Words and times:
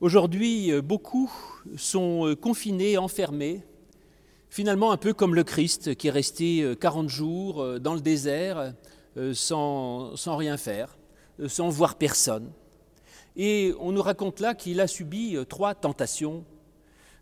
Aujourd'hui, 0.00 0.70
euh, 0.70 0.80
beaucoup 0.80 1.28
sont 1.76 2.28
euh, 2.28 2.36
confinés, 2.36 2.96
enfermés, 2.98 3.64
finalement 4.48 4.92
un 4.92 4.96
peu 4.96 5.12
comme 5.12 5.34
le 5.34 5.42
Christ 5.42 5.96
qui 5.96 6.06
est 6.06 6.12
resté 6.12 6.64
40 6.80 7.06
euh, 7.06 7.08
jours 7.08 7.80
dans 7.80 7.94
le 7.94 8.00
désert 8.00 8.74
sans, 9.32 10.14
sans 10.14 10.36
rien 10.36 10.56
faire, 10.56 10.96
sans 11.48 11.68
voir 11.68 11.96
personne. 11.96 12.52
Et 13.34 13.74
on 13.80 13.90
nous 13.90 14.00
raconte 14.00 14.38
là 14.38 14.54
qu'il 14.54 14.80
a 14.80 14.86
subi 14.86 15.36
trois 15.48 15.74
tentations. 15.74 16.44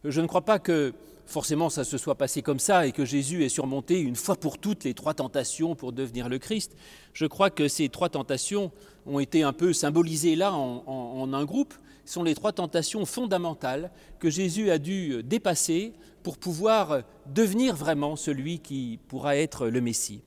Je 0.05 0.21
ne 0.21 0.27
crois 0.27 0.45
pas 0.45 0.59
que 0.59 0.93
forcément 1.27 1.69
ça 1.69 1.85
se 1.85 1.99
soit 1.99 2.15
passé 2.15 2.41
comme 2.41 2.61
ça 2.61 2.87
et 2.87 2.93
que 2.93 3.05
Jésus 3.05 3.45
ait 3.45 3.49
surmonté 3.49 4.01
une 4.01 4.17
fois 4.17 4.37
pour 4.37 4.59
toutes 4.59 4.85
les 4.85 4.95
trois 4.95 5.15
tentations 5.15 5.75
pour 5.75 5.93
devenir 5.93 6.29
le 6.29 6.39
Christ. 6.39 6.77
Je 7.13 7.27
crois 7.27 7.51
que 7.51 7.69
ces 7.69 7.89
trois 7.89 8.09
tentations 8.09 8.71
ont 9.07 9.19
été 9.19 9.43
un 9.43 9.53
peu 9.53 9.73
symbolisées 9.73 10.37
là 10.37 10.53
en, 10.55 11.33
un 11.33 11.45
groupe. 11.45 11.75
Sont 12.07 12.23
les 12.23 12.35
trois 12.35 12.53
tentations 12.53 13.05
fondamentales 13.05 13.91
que 14.19 14.31
Jésus 14.31 14.71
a 14.71 14.79
dû 14.79 15.23
dépasser 15.23 15.93
pour 16.23 16.39
pouvoir 16.39 17.03
devenir 17.27 17.77
vraiment 17.77 18.17
celui 18.17 18.61
qui 18.61 18.99
pourra 19.09 19.37
être 19.37 19.69
le 19.69 19.81
Messie. 19.83 20.23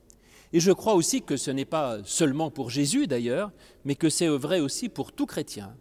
Et 0.52 0.60
je 0.60 0.72
crois 0.72 0.94
aussi 0.94 1.22
que 1.22 1.36
ce 1.36 1.50
n'est 1.50 1.64
pas 1.64 1.98
seulement 2.04 2.50
pour 2.50 2.70
Jésus 2.70 3.06
d'ailleurs, 3.06 3.50
mais 3.84 3.94
que 3.94 4.08
c'est 4.08 4.28
vrai 4.28 4.60
aussi 4.60 4.88
pour 4.88 5.12
tout 5.12 5.26
chrétien. 5.26 5.74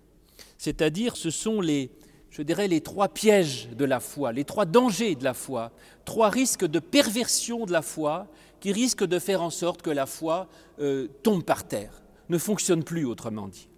C'est-à-dire 0.57 1.15
ce 1.15 1.31
sont 1.31 1.59
les, 1.59 1.91
je 2.29 2.43
dirais, 2.43 2.67
les 2.67 2.81
trois 2.81 3.09
pièges 3.09 3.69
de 3.69 3.85
la 3.85 3.99
foi, 3.99 4.31
les 4.31 4.45
trois 4.45 4.65
dangers 4.65 5.15
de 5.15 5.23
la 5.23 5.33
foi, 5.33 5.71
trois 6.05 6.29
risques 6.29 6.65
de 6.65 6.79
perversion 6.79 7.65
de 7.65 7.71
la 7.71 7.81
foi 7.81 8.27
qui 8.59 8.71
risquent 8.71 9.05
de 9.05 9.19
faire 9.19 9.41
en 9.41 9.49
sorte 9.49 9.81
que 9.81 9.89
la 9.89 10.05
foi 10.05 10.47
euh, 10.79 11.07
tombe 11.23 11.43
par 11.43 11.67
terre, 11.67 12.01
ne 12.29 12.37
fonctionne 12.37 12.83
plus 12.83 13.05
autrement 13.05 13.47
dit. 13.47 13.69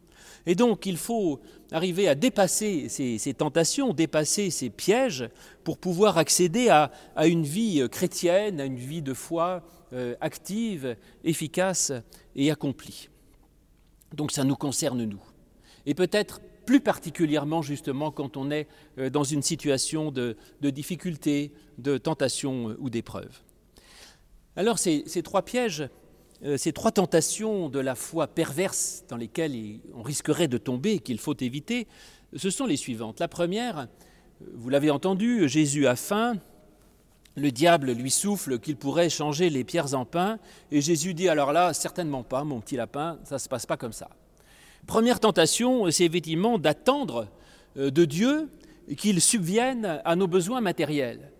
Et 0.45 0.55
donc 0.55 0.85
il 0.85 0.97
faut 0.97 1.39
arriver 1.71 2.07
à 2.07 2.15
dépasser 2.15 2.89
ces, 2.89 3.33
tentations, 3.33 3.93
dépasser 3.93 4.49
ces 4.49 4.69
pièges 4.69 5.29
pour 5.63 5.77
pouvoir 5.77 6.17
accéder 6.17 6.69
à, 6.69 6.91
une 7.25 7.43
vie 7.43 7.87
chrétienne, 7.89 8.59
à 8.59 8.65
une 8.65 8.77
vie 8.77 9.01
de 9.01 9.13
foi 9.13 9.63
euh, 9.93 10.15
active, 10.21 10.95
efficace 11.23 11.91
et 12.35 12.51
accomplie. 12.51 13.09
Donc 14.13 14.31
ça 14.31 14.43
nous 14.43 14.55
concerne 14.55 15.03
nous. 15.05 15.21
Et 15.85 15.93
peut-être 15.93 16.41
plus 16.65 16.79
particulièrement 16.79 17.61
justement 17.61 18.11
quand 18.11 18.37
on 18.37 18.51
est 18.51 18.67
euh, 18.97 19.09
dans 19.09 19.23
une 19.23 19.41
situation 19.41 20.11
de, 20.11 20.37
difficulté, 20.61 21.51
de 21.77 21.97
tentation 21.97 22.69
euh, 22.69 22.77
ou 22.79 22.89
d'épreuve. 22.89 23.41
Alors 24.55 24.79
ces, 24.79 25.03
trois 25.23 25.43
pièges, 25.43 25.81
euh, 25.81 25.87
ces 26.57 26.73
trois 26.73 26.91
tentations 26.91 27.69
de 27.69 27.79
la 27.79 27.95
foi 27.95 28.27
perverse 28.27 29.03
dans 29.09 29.17
lesquelles 29.17 29.79
on 29.93 30.01
risquerait 30.01 30.47
de 30.47 30.57
tomber, 30.57 30.99
qu'il 30.99 31.19
faut 31.19 31.35
éviter, 31.39 31.87
ce 32.35 32.49
sont 32.49 32.65
les 32.65 32.77
suivantes. 32.77 33.19
La 33.19 33.27
première, 33.27 33.87
vous 34.53 34.69
l'avez 34.69 34.89
entendu, 34.89 35.47
Jésus 35.47 35.87
a 35.87 35.95
faim, 35.95 36.37
le 37.35 37.51
diable 37.51 37.91
lui 37.91 38.11
souffle 38.11 38.59
qu'il 38.59 38.75
pourrait 38.75 39.09
changer 39.09 39.49
les 39.49 39.63
pierres 39.63 39.93
en 39.93 40.05
pain, 40.05 40.39
et 40.71 40.81
Jésus 40.81 41.13
dit 41.13 41.29
alors 41.29 41.53
là, 41.53 41.73
certainement 41.73 42.23
pas, 42.23 42.43
mon 42.43 42.59
petit 42.59 42.75
lapin, 42.75 43.19
ça 43.23 43.35
ne 43.35 43.39
se 43.39 43.47
passe 43.47 43.65
pas 43.65 43.77
comme 43.77 43.93
ça. 43.93 44.09
Première 44.87 45.19
tentation, 45.19 45.89
c'est 45.91 46.05
effectivement 46.05 46.57
d'attendre 46.57 47.27
euh, 47.77 47.91
de 47.91 48.05
Dieu 48.05 48.49
qu'il 48.97 49.21
subvienne 49.21 50.01
à 50.03 50.15
nos 50.15 50.27
besoins 50.27 50.59
matériels 50.59 51.31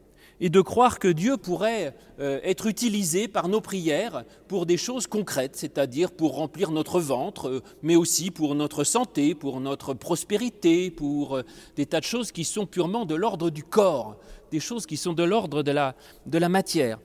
et 0.41 0.49
de 0.49 0.59
croire 0.59 0.99
que 0.99 1.07
Dieu 1.07 1.37
pourrait 1.37 1.95
euh, 2.19 2.39
être 2.43 2.65
utilisé 2.65 3.27
par 3.27 3.47
nos 3.47 3.61
prières 3.61 4.25
pour 4.47 4.65
des 4.65 4.75
choses 4.75 5.07
concrètes, 5.07 5.55
c'est-à-dire 5.55 6.11
pour 6.11 6.35
remplir 6.35 6.71
notre 6.71 6.99
ventre, 6.99 7.47
euh, 7.47 7.63
mais 7.83 7.95
aussi 7.95 8.31
pour 8.31 8.55
notre 8.55 8.83
santé, 8.83 9.35
pour 9.35 9.61
notre 9.61 9.93
prospérité, 9.93 10.91
pour 10.91 11.41
des 11.75 11.85
tas 11.85 11.99
de 11.99 12.05
choses 12.05 12.31
qui 12.31 12.43
sont 12.43 12.65
purement 12.65 13.05
de 13.05 13.15
l'ordre 13.15 13.51
du 13.51 13.63
corps, 13.63 14.17
des 14.51 14.59
choses 14.59 14.85
qui 14.85 14.97
sont 14.97 15.13
de 15.13 15.23
l'ordre 15.23 15.63
de 15.63 15.71
la, 15.71 16.49
matière. 16.49 16.99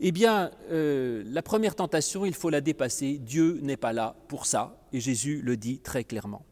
Eh 0.00 0.12
bien, 0.12 0.50
euh, 0.70 1.22
la 1.26 1.42
première 1.42 1.74
tentation, 1.74 2.24
il 2.24 2.34
faut 2.34 2.50
la 2.50 2.60
dépasser. 2.60 3.18
Dieu 3.18 3.58
n'est 3.62 3.76
pas 3.76 3.92
là 3.92 4.16
pour 4.28 4.46
ça, 4.46 4.80
et 4.92 5.00
Jésus 5.00 5.40
le 5.42 5.56
dit 5.56 5.80
très 5.80 6.04
clairement. 6.04 6.44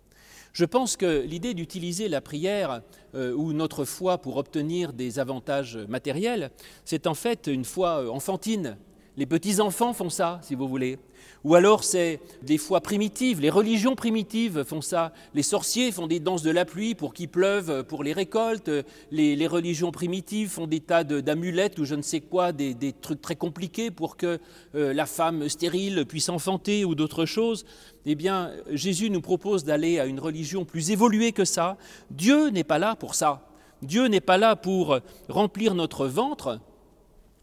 Je 0.54 0.65
pense 0.65 0.97
que 0.97 1.22
l'idée 1.22 1.53
d'utiliser 1.53 2.09
la 2.09 2.20
prière 2.20 2.82
euh, 3.16 3.34
ou 3.34 3.53
notre 3.53 3.84
foi 3.84 4.19
pour 4.19 4.37
obtenir 4.37 4.92
des 4.92 5.19
avantages 5.19 5.76
matériels, 5.88 6.53
c'est 6.84 7.09
en 7.09 7.15
fait 7.15 7.48
une 7.48 7.65
foi 7.65 8.09
enfantine. 8.09 8.76
Les 9.16 9.26
petits-enfants 9.26 9.92
font 9.92 10.10
ça, 10.10 10.41
si 10.42 10.56
vous 10.56 10.66
voulez. 10.66 10.98
Ou 11.44 11.54
alors 11.54 11.84
c'est 11.84 12.20
des 12.42 12.58
fois 12.58 12.80
primitives, 12.80 13.41
les 13.41 13.50
religions 13.50 13.94
primitives 13.94 14.64
font 14.64 14.80
ça. 14.80 15.12
Les 15.34 15.42
sorciers 15.42 15.92
font 15.92 16.06
des 16.06 16.19
danses 16.19 16.42
de 16.42 16.50
la 16.50 16.64
pluie 16.64 16.94
pour 16.94 17.14
qu'il 17.14 17.28
pleuve 17.28 17.84
pour 17.84 18.02
les 18.02 18.12
récoltes. 18.12 18.70
Les, 19.12 19.47
religions 19.47 19.92
primitives 19.92 20.48
font 20.48 20.66
des 20.66 20.80
tas 20.80 21.04
d'amulettes 21.04 21.78
ou 21.78 21.84
je 21.84 21.94
ne 21.94 22.02
sais 22.02 22.20
quoi, 22.20 22.52
des, 22.52 22.92
trucs 23.00 23.20
très 23.20 23.36
compliqués 23.36 23.91
pour 23.91 24.16
que 24.16 24.41
euh, 24.75 24.92
la 24.92 25.06
femme 25.06 25.48
stérile 25.48 26.06
puisse 26.06 26.28
enfanter 26.28 26.84
ou 26.84 26.94
d'autres 26.94 27.26
choses. 27.26 27.66
Eh 28.06 28.14
bien, 28.14 28.52
Jésus 28.70 29.10
nous 29.10 29.20
propose 29.20 29.64
d'aller 29.64 30.00
à 30.00 30.06
une 30.06 30.19
religion 30.19 30.64
plus 30.64 30.91
évoluée 30.91 31.32
que 31.32 31.44
ça. 31.44 31.76
Dieu 32.10 32.48
n'est 32.48 32.64
pas 32.64 32.78
là 32.78 32.96
pour 32.96 33.14
ça. 33.14 33.46
Dieu 33.82 34.06
n'est 34.06 34.20
pas 34.20 34.38
là 34.38 34.56
pour 34.56 34.98
remplir 35.28 35.75
notre 35.75 36.06
ventre, 36.06 36.58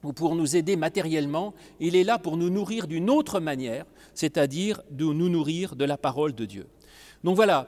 ou 0.03 0.13
pour 0.13 0.35
nous 0.35 0.55
aider 0.55 0.75
matériellement, 0.75 1.53
il 1.79 1.95
est 1.95 2.03
là 2.03 2.17
pour 2.17 2.37
nous 2.37 2.49
nourrir 2.49 2.87
d'une 2.87 3.09
autre 3.09 3.39
manière, 3.39 3.85
c'est-à-dire 4.13 4.81
de 4.89 5.05
nous 5.05 5.29
nourrir 5.29 5.75
de 5.75 5.85
la 5.85 5.97
parole 5.97 6.33
de 6.33 6.45
Dieu. 6.45 6.67
Donc 7.23 7.35
voilà, 7.35 7.67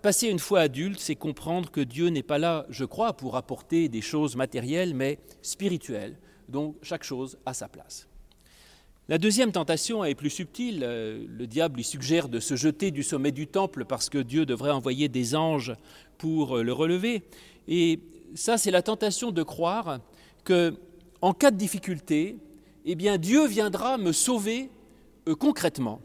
passer 0.00 0.28
une 0.28 0.38
foi 0.38 0.60
adulte, 0.60 1.00
c'est 1.00 1.16
comprendre 1.16 1.70
que 1.70 1.80
Dieu 1.80 2.08
n'est 2.08 2.22
pas 2.22 2.38
là, 2.38 2.66
je 2.70 2.84
crois, 2.84 3.14
pour 3.14 3.36
apporter 3.36 3.88
des 3.88 4.00
choses 4.00 4.36
matérielles, 4.36 4.94
mais 4.94 5.18
spirituelles. 5.42 6.16
Donc 6.48 6.76
chaque 6.82 7.04
chose 7.04 7.38
a 7.46 7.54
sa 7.54 7.68
place. 7.68 8.08
La 9.08 9.18
deuxième 9.18 9.50
tentation 9.50 10.04
est 10.04 10.14
plus 10.14 10.30
subtile. 10.30 10.80
Euh, 10.84 11.26
le 11.28 11.46
diable 11.46 11.76
lui 11.76 11.84
suggère 11.84 12.28
de 12.28 12.38
se 12.38 12.54
jeter 12.54 12.92
du 12.92 13.02
sommet 13.02 13.32
du 13.32 13.48
temple 13.48 13.84
parce 13.84 14.08
que 14.08 14.18
Dieu 14.18 14.46
devrait 14.46 14.70
envoyer 14.70 15.08
des 15.08 15.34
anges 15.34 15.74
pour 16.18 16.58
euh, 16.58 16.62
le 16.62 16.72
relever. 16.72 17.24
Et 17.66 18.00
ça, 18.34 18.58
c'est 18.58 18.70
la 18.70 18.80
tentation 18.80 19.32
de 19.32 19.42
croire 19.42 19.98
que 20.44 20.74
en 21.22 21.32
cas 21.32 21.52
de 21.52 21.56
difficulté, 21.56 22.36
eh 22.84 22.94
bien 22.96 23.16
Dieu 23.16 23.46
viendra 23.46 23.96
me 23.96 24.12
sauver 24.12 24.70
euh, 25.28 25.34
concrètement. 25.34 26.00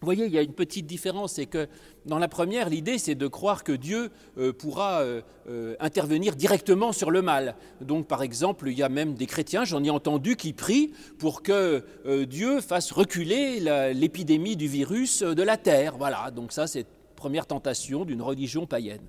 Vous 0.00 0.06
voyez, 0.06 0.26
il 0.26 0.32
y 0.32 0.38
a 0.38 0.42
une 0.42 0.54
petite 0.54 0.86
différence, 0.86 1.34
c'est 1.34 1.46
que 1.46 1.68
dans 2.06 2.18
la 2.18 2.26
première, 2.26 2.68
l'idée, 2.68 2.98
c'est 2.98 3.14
de 3.14 3.28
croire 3.28 3.62
que 3.62 3.70
Dieu 3.70 4.10
euh, 4.36 4.52
pourra 4.52 5.02
euh, 5.02 5.76
intervenir 5.78 6.34
directement 6.34 6.92
sur 6.92 7.12
le 7.12 7.22
mal. 7.22 7.54
Donc, 7.80 8.08
par 8.08 8.24
exemple, 8.24 8.68
il 8.68 8.76
y 8.76 8.82
a 8.82 8.88
même 8.88 9.14
des 9.14 9.26
chrétiens, 9.26 9.64
j'en 9.64 9.84
ai 9.84 9.90
entendu, 9.90 10.34
qui 10.34 10.54
prient 10.54 10.92
pour 11.18 11.42
que 11.42 11.84
Dieu 12.24 12.60
fasse 12.60 12.90
reculer 12.90 13.60
l'épidémie 13.94 14.56
du 14.56 14.66
virus 14.66 15.22
de 15.22 15.42
la 15.44 15.56
terre. 15.56 15.96
Voilà, 15.96 16.32
donc 16.32 16.50
ça, 16.50 16.66
c'est 16.66 16.86
première 17.14 17.46
tentation 17.46 18.04
d'une 18.04 18.22
religion 18.22 18.66
païenne. 18.66 19.06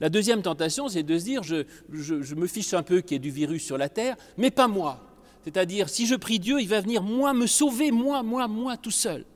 La 0.00 0.08
deuxième 0.08 0.40
tentation, 0.40 0.88
c'est 0.88 1.02
de 1.02 1.18
se 1.18 1.24
dire, 1.24 1.42
je, 1.42 2.34
me 2.34 2.46
fiche 2.46 2.72
un 2.72 2.82
peu 2.82 3.02
qu'il 3.02 3.12
y 3.12 3.16
ait 3.16 3.18
du 3.18 3.30
virus 3.30 3.62
sur 3.62 3.76
la 3.76 3.90
terre, 3.90 4.16
mais 4.38 4.50
pas 4.50 4.66
moi. 4.66 4.98
C'est-à-dire, 5.44 5.88
si 5.90 6.06
je 6.06 6.14
prie 6.14 6.38
Dieu, 6.38 6.60
il 6.60 6.68
va 6.68 6.80
venir 6.80 7.02
moi 7.02 7.34
me 7.34 7.46
sauver, 7.46 7.90
moi, 7.90 8.22
moi, 8.22 8.48
moi, 8.48 8.78
tout 8.78 8.90
seul. 8.90 9.26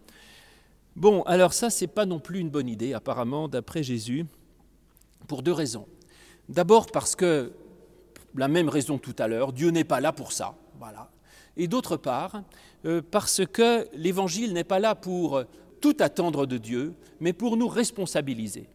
Bon, 0.96 1.22
alors 1.22 1.52
ça, 1.52 1.68
c'est 1.68 1.86
pas 1.86 2.06
non 2.06 2.18
plus 2.18 2.38
une 2.38 2.48
bonne 2.48 2.68
idée, 2.68 2.94
apparemment, 2.94 3.48
d'après 3.48 3.82
Jésus, 3.82 4.24
pour 5.28 5.42
deux 5.42 5.52
raisons. 5.52 5.86
D'abord 6.48 6.86
parce 6.86 7.14
que, 7.14 7.52
la 8.34 8.48
même 8.48 8.68
raison 8.68 8.98
tout 8.98 9.14
à 9.18 9.28
l'heure, 9.28 9.52
Dieu 9.52 9.70
n'est 9.70 9.84
pas 9.84 10.00
là 10.00 10.12
pour 10.12 10.32
ça, 10.32 10.56
voilà. 10.78 11.10
Et 11.56 11.68
d'autre 11.68 11.96
part, 11.96 12.42
euh, 12.84 13.00
parce 13.08 13.42
que 13.46 13.86
l'Évangile 13.94 14.52
n'est 14.54 14.64
pas 14.64 14.80
là 14.80 14.94
pour 14.94 15.42
tout 15.80 15.96
attendre 16.00 16.46
de 16.46 16.56
Dieu, 16.56 16.94
mais 17.20 17.32
pour 17.32 17.56
nous 17.56 17.68
responsabiliser. 17.68 18.68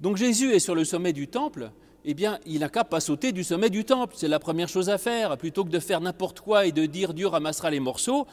Donc 0.00 0.16
Jésus 0.16 0.52
est 0.52 0.58
sur 0.60 0.74
le 0.74 0.84
sommet 0.84 1.12
du 1.12 1.28
temple, 1.28 1.72
eh 2.04 2.14
bien, 2.14 2.38
il 2.46 2.60
n'a 2.60 2.68
qu'à 2.68 2.84
pas 2.84 3.00
sauter 3.00 3.32
du 3.32 3.44
sommet 3.44 3.70
du 3.70 3.84
temple. 3.84 4.14
C'est 4.16 4.28
la 4.28 4.38
première 4.38 4.68
chose 4.68 4.88
à 4.88 4.98
faire. 4.98 5.36
Plutôt 5.36 5.64
que 5.64 5.70
de 5.70 5.80
faire 5.80 6.00
n'importe 6.00 6.40
quoi 6.40 6.66
et 6.66 6.72
de 6.72 6.86
dire 6.86 7.12
Dieu 7.12 7.26
ramassera 7.26 7.70
les 7.70 7.80
morceaux, 7.80 8.26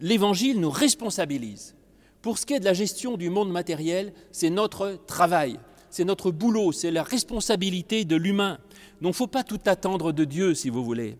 l'Évangile 0.00 0.60
nous 0.60 0.70
responsabilise. 0.70 1.74
Pour 2.22 2.38
ce 2.38 2.46
qui 2.46 2.54
est 2.54 2.60
de 2.60 2.64
la 2.64 2.72
gestion 2.72 3.16
du 3.16 3.30
monde 3.30 3.50
matériel, 3.50 4.12
c'est 4.30 4.48
notre 4.48 4.98
travail, 5.06 5.58
c'est 5.90 6.04
notre 6.04 6.30
boulot, 6.30 6.70
c'est 6.70 6.92
la 6.92 7.02
responsabilité 7.02 8.04
de 8.04 8.16
l'humain. 8.16 8.58
Donc 9.00 9.08
il 9.08 9.08
ne 9.08 9.12
faut 9.12 9.26
pas 9.26 9.42
tout 9.42 9.60
attendre 9.66 10.12
de 10.12 10.24
Dieu, 10.24 10.54
si 10.54 10.70
vous 10.70 10.84
voulez. 10.84 11.16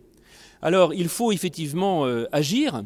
Alors 0.61 0.93
il 0.93 1.09
faut 1.09 1.33
effectivement 1.33 2.05
euh, 2.05 2.25
agir, 2.31 2.83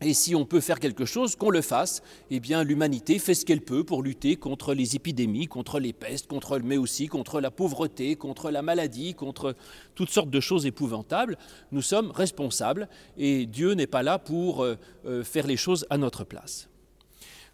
et 0.00 0.14
si 0.14 0.36
on 0.36 0.44
peut 0.44 0.60
faire 0.60 0.78
quelque 0.78 1.04
chose, 1.04 1.34
qu'on 1.34 1.50
le 1.50 1.60
fasse. 1.60 2.02
Eh 2.30 2.38
bien, 2.38 2.62
l'humanité 2.62 3.18
fait 3.18 3.34
ce 3.34 3.44
qu'elle 3.44 3.60
peut 3.60 3.82
pour 3.82 4.02
lutter 4.02 4.36
contre 4.36 4.72
les 4.72 4.94
épidémies, 4.94 5.48
contre 5.48 5.80
les 5.80 5.92
pestes, 5.92 6.28
contre, 6.28 6.60
mais 6.60 6.76
aussi 6.76 7.08
contre 7.08 7.40
la 7.40 7.50
pauvreté, 7.50 8.14
contre 8.14 8.50
la 8.50 8.62
maladie, 8.62 9.14
contre 9.14 9.56
toutes 9.96 10.10
sortes 10.10 10.30
de 10.30 10.40
choses 10.40 10.66
épouvantables. 10.66 11.36
Nous 11.72 11.82
sommes 11.82 12.12
responsables 12.12 12.88
et 13.16 13.46
Dieu 13.46 13.72
n'est 13.72 13.88
pas 13.88 14.04
là 14.04 14.20
pour 14.20 14.62
euh, 14.62 14.76
euh, 15.04 15.24
faire 15.24 15.48
les 15.48 15.56
choses 15.56 15.84
à 15.90 15.98
notre 15.98 16.22
place. 16.22 16.68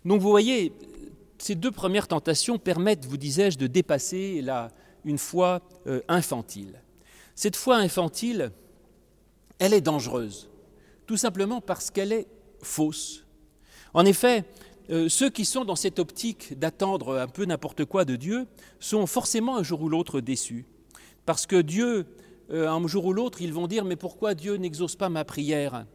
Donc 0.04 0.20
vous 0.20 0.28
voyez, 0.28 0.74
ces 1.38 1.54
deux 1.54 1.70
premières 1.70 2.08
tentations 2.08 2.58
permettent, 2.58 3.06
vous 3.06 3.16
disais-je, 3.16 3.56
de 3.56 3.66
dépasser 3.66 4.42
la, 4.42 4.70
une 5.06 5.18
foi 5.18 5.62
euh, 5.86 6.02
infantile. 6.08 6.82
Cette 7.34 7.56
foi 7.56 7.76
infantile, 7.76 8.52
elle 9.58 9.72
est 9.72 9.80
dangereuse, 9.80 10.50
tout 11.06 11.16
simplement 11.16 11.62
parce 11.62 11.90
qu'elle 11.90 12.12
est 12.12 12.28
fausse. 12.64 13.24
En 13.92 14.04
effet, 14.04 14.44
euh, 14.90 15.08
ceux 15.08 15.30
qui 15.30 15.44
sont 15.44 15.64
dans 15.64 15.76
cette 15.76 15.98
optique 15.98 16.58
d'attendre 16.58 17.18
un 17.18 17.28
peu 17.28 17.44
n'importe 17.44 17.84
quoi 17.84 18.04
de 18.04 18.16
Dieu 18.16 18.46
sont 18.80 19.06
forcément 19.06 19.56
un 19.56 19.62
jour 19.62 19.82
ou 19.82 19.88
l'autre 19.88 20.20
déçus. 20.20 20.66
Parce 21.24 21.46
que 21.46 21.60
Dieu, 21.60 22.06
euh, 22.50 22.68
un 22.68 22.86
jour 22.86 23.06
ou 23.06 23.12
l'autre, 23.12 23.40
ils 23.40 23.52
vont 23.52 23.66
dire, 23.66 23.84
mais 23.84 23.96
pourquoi 23.96 24.34
Dieu 24.34 24.56
n'exauce 24.56 24.96
pas 24.96 25.08
ma 25.08 25.24
prière? 25.24 25.86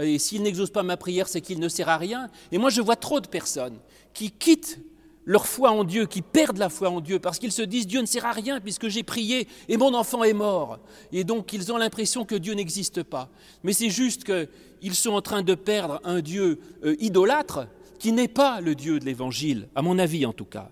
Et 0.00 0.18
s'il 0.18 0.42
n'exauce 0.42 0.70
pas 0.70 0.82
ma 0.82 0.98
prière, 0.98 1.26
c'est 1.26 1.40
qu'il 1.40 1.58
ne 1.58 1.68
sert 1.68 1.88
à 1.88 1.96
rien. 1.96 2.28
Et 2.52 2.58
moi, 2.58 2.68
je 2.68 2.82
vois 2.82 2.96
trop 2.96 3.20
de 3.20 3.26
personnes 3.26 3.78
qui 4.12 4.30
quittent 4.30 4.78
leur 5.26 5.46
foi 5.46 5.72
en 5.72 5.82
Dieu, 5.82 6.06
qui 6.06 6.22
perdent 6.22 6.58
la 6.58 6.68
foi 6.68 6.88
en 6.88 7.00
Dieu, 7.00 7.18
parce 7.18 7.40
qu'ils 7.40 7.52
se 7.52 7.62
disent 7.62 7.88
Dieu 7.88 8.00
ne 8.00 8.06
sert 8.06 8.24
à 8.24 8.32
rien 8.32 8.60
puisque 8.60 8.88
j'ai 8.88 9.02
prié 9.02 9.48
et 9.68 9.76
mon 9.76 9.92
enfant 9.92 10.22
est 10.22 10.32
mort. 10.32 10.78
Et 11.12 11.24
donc 11.24 11.52
ils 11.52 11.72
ont 11.72 11.76
l'impression 11.76 12.24
que 12.24 12.36
Dieu 12.36 12.54
n'existe 12.54 13.02
pas. 13.02 13.28
Mais 13.64 13.72
c'est 13.72 13.90
juste 13.90 14.24
qu'ils 14.24 14.94
sont 14.94 15.10
en 15.10 15.20
train 15.20 15.42
de 15.42 15.54
perdre 15.54 16.00
un 16.04 16.20
Dieu 16.20 16.60
euh, 16.84 16.94
idolâtre 17.00 17.66
qui 17.98 18.12
n'est 18.12 18.28
pas 18.28 18.60
le 18.60 18.76
Dieu 18.76 19.00
de 19.00 19.04
l'Évangile, 19.04 19.68
à 19.74 19.82
mon 19.82 19.98
avis 19.98 20.24
en 20.24 20.32
tout 20.32 20.44
cas. 20.44 20.70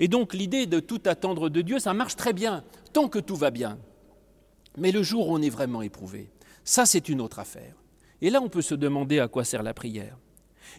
Et 0.00 0.08
donc 0.08 0.34
l'idée 0.34 0.66
de 0.66 0.80
tout 0.80 1.00
attendre 1.06 1.48
de 1.48 1.62
Dieu, 1.62 1.78
ça 1.78 1.94
marche 1.94 2.16
très 2.16 2.32
bien, 2.32 2.64
tant 2.92 3.08
que 3.08 3.20
tout 3.20 3.36
va 3.36 3.52
bien. 3.52 3.78
Mais 4.76 4.90
le 4.90 5.04
jour 5.04 5.28
où 5.28 5.34
on 5.34 5.42
est 5.42 5.48
vraiment 5.48 5.82
éprouvé, 5.82 6.28
ça 6.64 6.86
c'est 6.86 7.08
une 7.08 7.20
autre 7.20 7.38
affaire. 7.38 7.76
Et 8.20 8.30
là 8.30 8.42
on 8.42 8.48
peut 8.48 8.62
se 8.62 8.74
demander 8.74 9.20
à 9.20 9.28
quoi 9.28 9.44
sert 9.44 9.62
la 9.62 9.74
prière. 9.74 10.18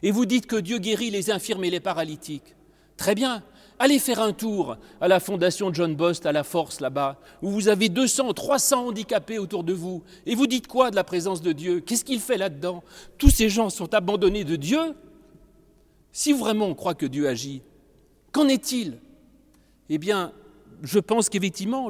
Et 0.04 0.12
vous 0.12 0.26
dites 0.26 0.46
que 0.46 0.58
Dieu 0.58 0.80
guérit 0.80 1.10
les 1.10 1.32
infirmes 1.32 1.64
et 1.64 1.70
les 1.70 1.80
paralytiques. 1.80 2.57
Très 2.98 3.16
bien. 3.16 3.44
Allez 3.80 4.00
faire 4.00 4.20
un 4.20 4.34
tour 4.34 4.78
à 5.00 5.08
la 5.08 5.20
fondation 5.20 5.72
John 5.72 5.96
Bost 5.96 6.26
à 6.26 6.32
la 6.32 6.44
Force 6.44 6.80
là-bas, 6.80 7.20
où 7.44 7.52
vous 7.52 7.68
avez 7.68 7.90
200, 7.90 8.34
300 8.34 8.88
handicapés 8.88 9.38
autour 9.38 9.64
de 9.64 9.74
vous. 9.74 10.02
Et 10.26 10.34
vous 10.34 10.48
dites 10.48 10.66
quoi 10.66 10.90
de 10.90 10.96
la 10.96 11.04
présence 11.04 11.44
de 11.44 11.52
Dieu? 11.52 11.80
Qu'est-ce 11.80 12.04
qu'il 12.04 12.20
fait 12.20 12.38
là-dedans? 12.38 12.84
Tous 13.20 13.30
ces 13.30 13.50
gens 13.50 13.70
sont 13.70 13.94
abandonnés 13.94 14.44
de 14.44 14.56
Dieu? 14.56 14.96
Si 16.12 16.34
vraiment 16.34 16.66
on 16.66 16.74
croit 16.74 16.96
que 16.96 17.06
Dieu 17.06 17.28
agit, 17.28 17.62
qu'en 18.32 18.48
est-il? 18.48 18.98
Eh 19.90 20.00
bien, 20.00 20.34
je 20.82 20.98
pense 20.98 21.30
qu'effectivement, 21.30 21.86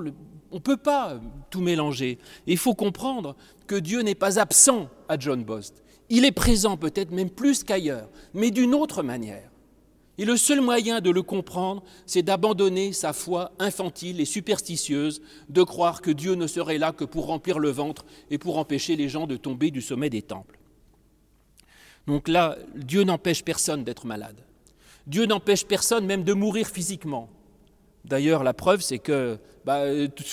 on 0.52 0.56
ne 0.56 0.60
peut 0.60 0.76
pas 0.76 1.22
tout 1.50 1.62
mélanger. 1.62 2.20
Il 2.48 2.58
faut 2.58 2.76
comprendre 2.76 3.38
que 3.66 3.76
Dieu 3.76 4.02
n'est 4.02 4.14
pas 4.14 4.40
absent 4.40 4.90
à 5.08 5.18
John 5.18 5.46
Bost. 5.46 5.82
Il 6.10 6.26
est 6.26 6.34
présent 6.34 6.76
peut-être 6.76 7.12
même 7.12 7.30
plus 7.30 7.64
qu'ailleurs, 7.64 8.10
mais 8.34 8.52
d'une 8.52 8.76
autre 8.76 9.04
manière. 9.04 9.50
Et 10.18 10.26
le 10.26 10.36
seul 10.36 10.62
moyen 10.62 11.00
de 11.00 11.12
le 11.12 11.22
comprendre, 11.22 11.84
c'est 12.06 12.24
d'abandonner 12.24 12.92
sa 12.92 13.14
foi 13.14 13.52
infantile 13.60 14.20
et 14.20 14.26
superstitieuse, 14.26 15.22
de 15.50 15.64
croire 15.64 16.02
que 16.02 16.10
Dieu 16.10 16.34
ne 16.34 16.48
serait 16.48 16.80
là 16.80 16.92
que 16.92 17.06
pour 17.06 17.28
remplir 17.28 17.60
le 17.60 17.70
ventre 17.70 18.04
et 18.32 18.40
pour 18.40 18.58
empêcher 18.58 18.96
les 18.96 19.10
gens 19.10 19.28
de 19.28 19.38
tomber 19.38 19.70
du 19.70 19.82
sommet 19.82 20.10
des 20.10 20.24
temples. 20.24 20.58
Donc 22.08 22.28
là, 22.28 22.58
Dieu 22.76 23.04
n'empêche 23.04 23.44
personne 23.44 23.84
d'être 23.84 24.08
malade. 24.08 24.38
Dieu 25.06 25.26
n'empêche 25.26 25.66
personne 25.66 26.06
même 26.06 26.24
de 26.24 26.34
mourir 26.34 26.68
physiquement. 26.68 27.30
D'ailleurs, 28.04 28.44
la 28.44 28.54
preuve, 28.54 28.82
c'est 28.82 29.00
que 29.00 29.38
bah, 29.66 29.84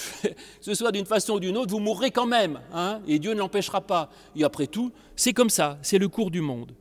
ce 0.60 0.75
soit 0.75 0.92
d'une 0.92 1.06
façon 1.06 1.34
ou 1.34 1.40
d'une 1.40 1.56
autre, 1.56 1.72
vous 1.72 1.81
mourrez 1.81 2.10
quand 2.10 2.26
même, 2.26 2.60
hein, 2.72 3.00
et 3.06 3.19
Dieu 3.19 3.34
ne 3.34 3.40
l'empêchera 3.40 3.81
pas. 3.81 4.10
Et 4.36 4.44
après 4.44 4.69
tout, 4.69 4.92
c'est 5.16 5.32
comme 5.32 5.50
ça, 5.50 5.78
c'est 5.82 5.98
le 5.98 6.08
cours 6.08 6.31
du 6.31 6.40
monde. 6.40 6.72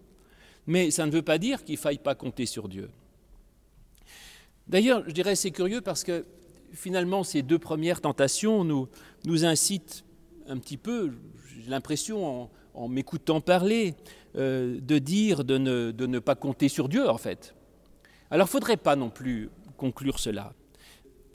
Mais 0.67 0.91
ça 0.91 1.05
ne 1.05 1.11
veut 1.11 1.21
pas 1.21 1.37
dire 1.37 1.63
qu'il 1.63 1.75
ne 1.75 1.79
faille 1.79 1.97
pas 1.97 2.15
compter 2.15 2.45
sur 2.45 2.69
Dieu. 2.69 2.89
D'ailleurs, 4.67 5.03
je 5.07 5.11
dirais 5.13 5.35
c'est 5.35 5.51
curieux 5.51 5.81
parce 5.81 6.03
que 6.03 6.25
finalement, 6.73 7.23
ces 7.23 7.41
deux 7.41 7.59
premières 7.59 8.01
tentations 8.01 8.63
nous, 8.63 8.87
nous 9.25 9.45
incitent 9.45 10.03
un 10.47 10.57
petit 10.57 10.77
peu, 10.77 11.13
j'ai 11.61 11.69
l'impression, 11.69 12.49
en, 12.73 12.87
m'écoutant 12.87 13.41
parler, 13.41 13.95
euh, 14.35 14.79
de 14.81 14.97
dire 14.97 15.43
de 15.43 15.57
ne, 15.57 15.91
de 15.91 16.05
ne, 16.05 16.19
pas 16.19 16.35
compter 16.35 16.69
sur 16.69 16.89
Dieu, 16.89 17.07
en 17.09 17.17
fait. 17.17 17.55
Alors, 18.31 18.47
il 18.47 18.51
faudrait 18.51 18.77
pas 18.77 18.95
non 18.95 19.09
plus 19.09 19.49
conclure 19.77 20.19
cela. 20.19 20.53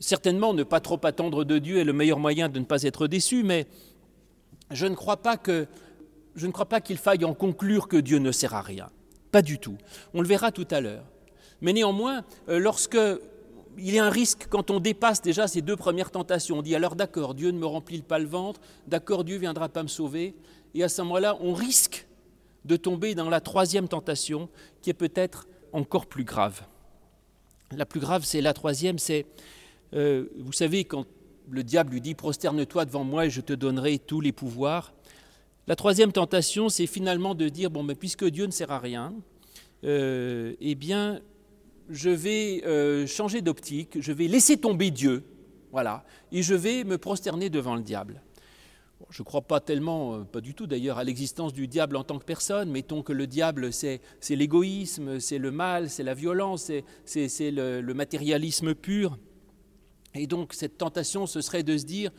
Certainement, 0.00 0.52
ne 0.52 0.64
pas 0.64 0.80
trop 0.80 1.00
attendre 1.04 1.44
de 1.44 1.58
Dieu 1.58 1.78
est 1.78 1.84
le 1.84 1.92
meilleur 1.92 2.18
moyen 2.18 2.48
de 2.48 2.58
ne 2.58 2.64
pas 2.64 2.82
être 2.82 3.06
déçu, 3.06 3.42
mais 3.42 3.66
je 4.70 4.86
ne 4.86 4.94
crois 4.94 5.18
pas 5.18 5.36
que 5.36 5.66
je 6.34 6.46
ne 6.46 6.52
crois 6.52 6.68
pas 6.68 6.80
qu'il 6.80 6.98
faille 6.98 7.24
en 7.24 7.34
conclure 7.34 7.88
que 7.88 7.96
Dieu 7.96 8.18
ne 8.18 8.30
sert 8.30 8.54
à 8.54 8.62
rien. 8.62 8.90
Pas 9.30 9.42
du 9.42 9.58
tout. 9.58 9.76
On 10.14 10.20
le 10.20 10.28
verra 10.28 10.52
tout 10.52 10.66
à 10.70 10.80
l'heure. 10.80 11.04
Mais 11.60 11.72
néanmoins, 11.72 12.24
euh, 12.48 12.58
lorsque 12.58 12.98
il 13.78 13.94
y 13.94 13.98
a 13.98 14.04
un 14.04 14.10
risque 14.10 14.46
quand 14.48 14.70
on 14.70 14.80
dépasse 14.80 15.22
déjà 15.22 15.46
ces 15.46 15.62
deux 15.62 15.76
premières 15.76 16.10
tentations, 16.10 16.58
on 16.58 16.62
dit 16.62 16.74
alors 16.74 16.96
d'accord, 16.96 17.34
Dieu 17.34 17.50
ne 17.50 17.58
me 17.58 17.66
remplit 17.66 18.02
pas 18.02 18.18
le 18.18 18.26
ventre, 18.26 18.60
d'accord, 18.86 19.24
Dieu 19.24 19.36
ne 19.36 19.40
viendra 19.40 19.68
pas 19.68 19.82
me 19.82 19.88
sauver, 19.88 20.34
et 20.74 20.82
à 20.82 20.88
ce 20.88 21.02
moment-là, 21.02 21.36
on 21.40 21.54
risque 21.54 22.06
de 22.64 22.76
tomber 22.76 23.14
dans 23.14 23.28
la 23.30 23.40
troisième 23.40 23.88
tentation 23.88 24.48
qui 24.82 24.90
est 24.90 24.94
peut-être 24.94 25.46
encore 25.72 26.06
plus 26.06 26.24
grave. 26.24 26.62
La 27.76 27.86
plus 27.86 28.00
grave, 28.00 28.24
c'est 28.24 28.40
la 28.40 28.52
troisième, 28.52 28.98
c'est, 28.98 29.26
euh, 29.94 30.26
vous 30.38 30.52
savez, 30.52 30.84
quand 30.84 31.06
le 31.50 31.62
diable 31.62 31.92
lui 31.92 32.00
dit 32.00 32.14
prosterne-toi 32.14 32.84
devant 32.84 33.04
moi 33.04 33.26
et 33.26 33.30
je 33.30 33.40
te 33.40 33.52
donnerai 33.52 33.98
tous 33.98 34.20
les 34.20 34.32
pouvoirs, 34.32 34.92
la 35.68 35.76
troisième 35.76 36.12
tentation, 36.12 36.70
c'est 36.70 36.86
finalement 36.86 37.34
de 37.34 37.50
dire, 37.50 37.70
bon, 37.70 37.82
mais 37.82 37.94
puisque 37.94 38.24
Dieu 38.24 38.46
ne 38.46 38.50
sert 38.50 38.72
à 38.72 38.78
rien, 38.78 39.12
euh, 39.84 40.54
eh 40.62 40.74
bien, 40.74 41.20
je 41.90 42.08
vais 42.08 42.62
euh, 42.64 43.06
changer 43.06 43.42
d'optique, 43.42 44.00
je 44.00 44.12
vais 44.12 44.28
laisser 44.28 44.56
tomber 44.56 44.90
Dieu, 44.90 45.24
voilà, 45.70 46.06
et 46.32 46.42
je 46.42 46.54
vais 46.54 46.84
me 46.84 46.96
prosterner 46.96 47.50
devant 47.50 47.76
le 47.76 47.82
diable. 47.82 48.22
je 49.10 49.20
ne 49.20 49.24
crois 49.26 49.42
pas 49.42 49.60
tellement, 49.60 50.14
euh, 50.14 50.24
pas 50.24 50.40
du 50.40 50.54
tout 50.54 50.66
d'ailleurs, 50.66 50.96
à 50.96 51.04
l'existence 51.04 51.52
du 51.52 51.68
diable 51.68 51.96
en 51.96 52.02
tant 52.02 52.18
que 52.18 52.24
personne. 52.24 52.70
Mettons 52.70 53.02
que 53.02 53.12
le 53.12 53.26
diable, 53.26 53.70
c'est 53.70 54.00
l'égoïsme, 54.30 55.20
c'est 55.20 55.38
le 55.38 55.50
mal, 55.50 55.90
c'est 55.90 56.02
la 56.02 56.14
violence, 56.14 56.72
c'est 57.04 57.50
le, 57.50 57.82
le 57.82 57.94
matérialisme 57.94 58.74
pur. 58.74 59.18
Et 60.14 60.26
donc 60.26 60.54
cette 60.54 60.78
tentation, 60.78 61.26
ce 61.26 61.42
serait 61.42 61.62
de 61.62 61.76
se 61.76 61.84
dire, 61.84 62.10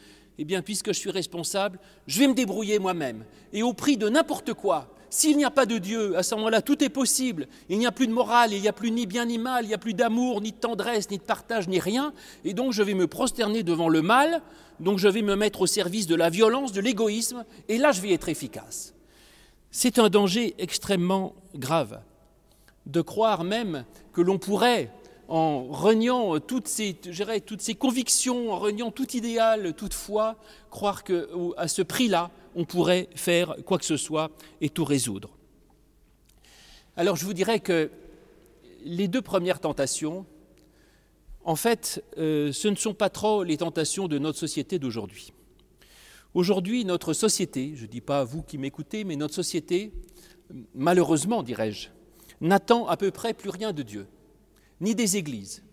eh 0.41 0.45
bien, 0.45 0.61
puisque 0.61 0.93
je 0.93 0.97
suis 0.97 1.11
responsable, 1.11 1.79
je 2.07 2.17
vais 2.17 2.27
me 2.27 2.33
débrouiller 2.33 2.79
moi-même. 2.79 3.25
Et 3.51 3.61
au 3.61 3.73
prix 3.73 3.97
de 3.97 4.07
n'importe 4.07 4.53
quoi, 4.53 4.87
s'il 5.09 5.35
n'y 5.35 5.43
a 5.43 5.51
pas 5.51 5.65
de 5.65 5.77
Dieu, 5.77 6.17
à 6.17 6.23
ce 6.23 6.33
moment-là, 6.35 6.61
tout 6.61 6.81
est 6.81 6.89
possible. 6.89 7.49
Il 7.67 7.77
n'y 7.77 7.85
a 7.85 7.91
plus 7.91 8.07
de 8.07 8.13
morale, 8.13 8.53
il 8.53 8.61
n'y 8.61 8.69
a 8.69 8.73
plus 8.73 8.89
ni 8.89 9.05
bien 9.05 9.25
ni 9.25 9.37
mal, 9.37 9.65
il 9.65 9.67
n'y 9.67 9.73
a 9.73 9.77
plus 9.77 9.93
d'amour, 9.93 10.39
ni 10.39 10.53
de 10.53 10.57
tendresse, 10.57 11.09
ni 11.11 11.17
de 11.17 11.23
partage, 11.23 11.67
ni 11.67 11.77
rien. 11.77 12.13
Et 12.45 12.53
donc, 12.53 12.71
je 12.71 12.81
vais 12.81 12.93
me 12.93 13.05
prosterner 13.05 13.63
devant 13.63 13.89
le 13.89 14.01
mal, 14.01 14.41
donc 14.79 14.97
je 14.97 15.09
vais 15.09 15.23
me 15.23 15.35
mettre 15.35 15.59
au 15.59 15.67
service 15.67 16.07
de 16.07 16.15
la 16.15 16.29
violence, 16.29 16.71
de 16.71 16.79
l'égoïsme, 16.79 17.43
et 17.67 17.77
là, 17.77 17.91
je 17.91 17.99
vais 17.99 18.13
être 18.13 18.29
efficace. 18.29 18.93
C'est 19.71 19.99
un 19.99 20.07
danger 20.07 20.55
extrêmement 20.57 21.35
grave 21.53 21.99
de 22.85 23.01
croire 23.01 23.43
même 23.43 23.83
que 24.13 24.21
l'on 24.21 24.37
pourrait 24.37 24.89
en 25.29 25.67
reniant 25.67 26.39
toutes 26.39 26.67
ces, 26.67 26.95
toutes 27.45 27.61
ces 27.61 27.75
convictions, 27.75 28.51
en 28.51 28.57
reniant 28.57 28.89
tout 28.89 29.15
idéal, 29.15 29.73
toute 29.75 29.93
foi, 29.93 30.37
croire 30.71 31.03
qu'à 31.03 31.67
ce 31.67 31.81
prix-là, 31.83 32.31
on 32.55 32.65
pourrait 32.65 33.07
faire 33.13 33.55
quoi 33.63 33.77
que 33.77 33.85
ce 33.85 33.95
soit 33.95 34.31
et 34.59 34.69
tout 34.69 34.83
résoudre. 34.83 35.29
Alors 36.97 37.15
je 37.15 37.25
vous 37.25 37.33
dirais 37.33 37.59
que 37.59 37.91
les 38.83 39.07
deux 39.07 39.21
premières 39.21 39.59
tentations, 39.59 40.25
en 41.43 41.55
fait, 41.55 42.03
euh, 42.17 42.51
ce 42.51 42.67
ne 42.67 42.75
sont 42.75 42.95
pas 42.95 43.09
trop 43.09 43.43
les 43.43 43.57
tentations 43.57 44.07
de 44.07 44.17
notre 44.17 44.39
société 44.39 44.79
d'aujourd'hui. 44.79 45.31
Aujourd'hui, 46.33 46.85
notre 46.85 47.13
société, 47.13 47.73
je 47.75 47.83
ne 47.83 47.87
dis 47.87 48.01
pas 48.01 48.23
vous 48.23 48.41
qui 48.41 48.57
m'écoutez, 48.57 49.03
mais 49.03 49.15
notre 49.15 49.35
société, 49.35 49.91
malheureusement, 50.73 51.43
dirais-je, 51.43 51.89
n'attend 52.41 52.87
à 52.87 52.97
peu 52.97 53.11
près 53.11 53.35
plus 53.35 53.49
rien 53.49 53.73
de 53.73 53.83
Dieu 53.83 54.07
ni 54.81 54.95
des 54.95 55.17
églises. 55.17 55.63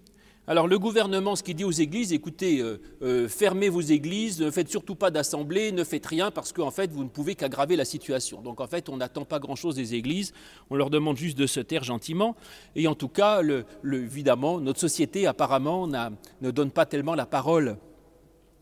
Alors 0.48 0.68
le 0.68 0.78
gouvernement, 0.78 1.34
ce 1.34 1.42
qu'il 1.42 1.56
dit 1.56 1.64
aux 1.64 1.72
églises, 1.72 2.12
écoutez, 2.12 2.60
euh, 2.60 2.80
euh, 3.02 3.28
fermez 3.28 3.68
vos 3.68 3.80
églises, 3.80 4.40
ne 4.40 4.52
faites 4.52 4.68
surtout 4.68 4.94
pas 4.94 5.10
d'assemblée, 5.10 5.72
ne 5.72 5.82
faites 5.82 6.06
rien 6.06 6.30
parce 6.30 6.52
qu'en 6.52 6.70
fait, 6.70 6.92
vous 6.92 7.02
ne 7.02 7.08
pouvez 7.08 7.34
qu'aggraver 7.34 7.74
la 7.74 7.84
situation. 7.84 8.42
Donc 8.42 8.60
en 8.60 8.68
fait, 8.68 8.88
on 8.88 8.96
n'attend 8.96 9.24
pas 9.24 9.40
grand-chose 9.40 9.74
des 9.74 9.96
églises, 9.96 10.32
on 10.70 10.76
leur 10.76 10.88
demande 10.88 11.16
juste 11.16 11.36
de 11.36 11.48
se 11.48 11.58
taire 11.58 11.82
gentiment. 11.82 12.36
Et 12.76 12.86
en 12.86 12.94
tout 12.94 13.08
cas, 13.08 13.42
évidemment, 13.82 14.60
notre 14.60 14.78
société 14.78 15.26
apparemment 15.26 15.88
ne 15.88 16.50
donne 16.52 16.70
pas 16.70 16.86
tellement 16.86 17.16
la 17.16 17.26
parole, 17.26 17.76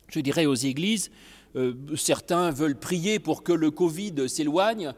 je 0.09 0.21
dirais, 0.21 0.47
aux 0.47 0.55
églises. 0.55 1.11
Euh, 1.57 1.75
certains 1.97 2.51
veulent 2.51 2.79
prier 2.79 3.19
pour 3.19 3.43
que 3.43 3.53
le 3.53 3.71
Covid 3.71 4.29
s'éloigne 4.29 4.93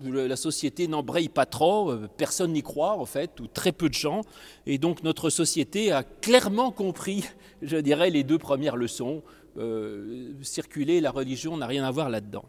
la 0.00 0.36
société 0.36 0.86
n'embraye 0.86 1.28
pas 1.28 1.46
trop, 1.46 1.90
euh, 1.90 2.08
personne 2.16 2.52
n'y 2.52 2.62
croit 2.62 2.98
en 2.98 3.06
fait, 3.06 3.40
ou 3.40 3.46
très 3.46 3.72
peu 3.72 3.88
de 3.88 3.94
gens, 3.94 4.22
et 4.66 4.78
donc 4.78 5.02
notre 5.02 5.30
société 5.30 5.90
a 5.92 6.02
clairement 6.02 6.70
compris, 6.70 7.24
je 7.62 7.76
dirais, 7.76 8.10
les 8.10 8.24
deux 8.24 8.38
premières 8.38 8.76
leçons. 8.76 9.22
Euh, 9.58 10.32
circuler, 10.42 11.00
la 11.00 11.10
religion 11.10 11.56
n'a 11.58 11.66
rien 11.66 11.84
à 11.84 11.90
voir 11.90 12.08
là-dedans. 12.08 12.44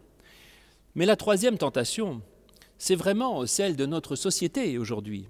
Mais 0.96 1.06
la 1.06 1.16
troisième 1.16 1.58
tentation, 1.58 2.22
c'est 2.78 2.96
vraiment 2.96 3.46
celle 3.46 3.76
de 3.76 3.86
notre 3.86 4.16
société 4.16 4.78
aujourd'hui. 4.78 5.28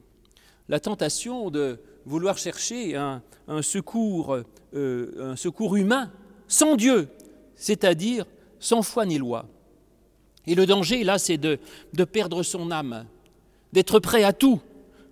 La 0.70 0.80
tentation 0.80 1.50
de 1.50 1.80
vouloir 2.06 2.38
chercher 2.38 2.96
un, 2.96 3.22
secours, 3.62 4.38
un 4.74 5.36
secours 5.36 5.76
humain 5.76 6.12
sans 6.48 6.76
Dieu, 6.76 7.10
c'est-à-dire 7.56 8.26
sans 8.60 8.82
foi 8.82 9.06
ni 9.06 9.18
loi. 9.18 9.46
Et 10.46 10.56
le 10.56 10.66
danger, 10.66 11.04
là, 11.04 11.18
c'est 11.18 11.38
de, 11.38 11.60
de 11.94 12.04
perdre 12.04 12.44
son 12.44 12.72
âme, 12.72 13.06
d'être 13.72 14.00
prêt 14.00 14.24
à 14.24 14.34
tout 14.34 14.62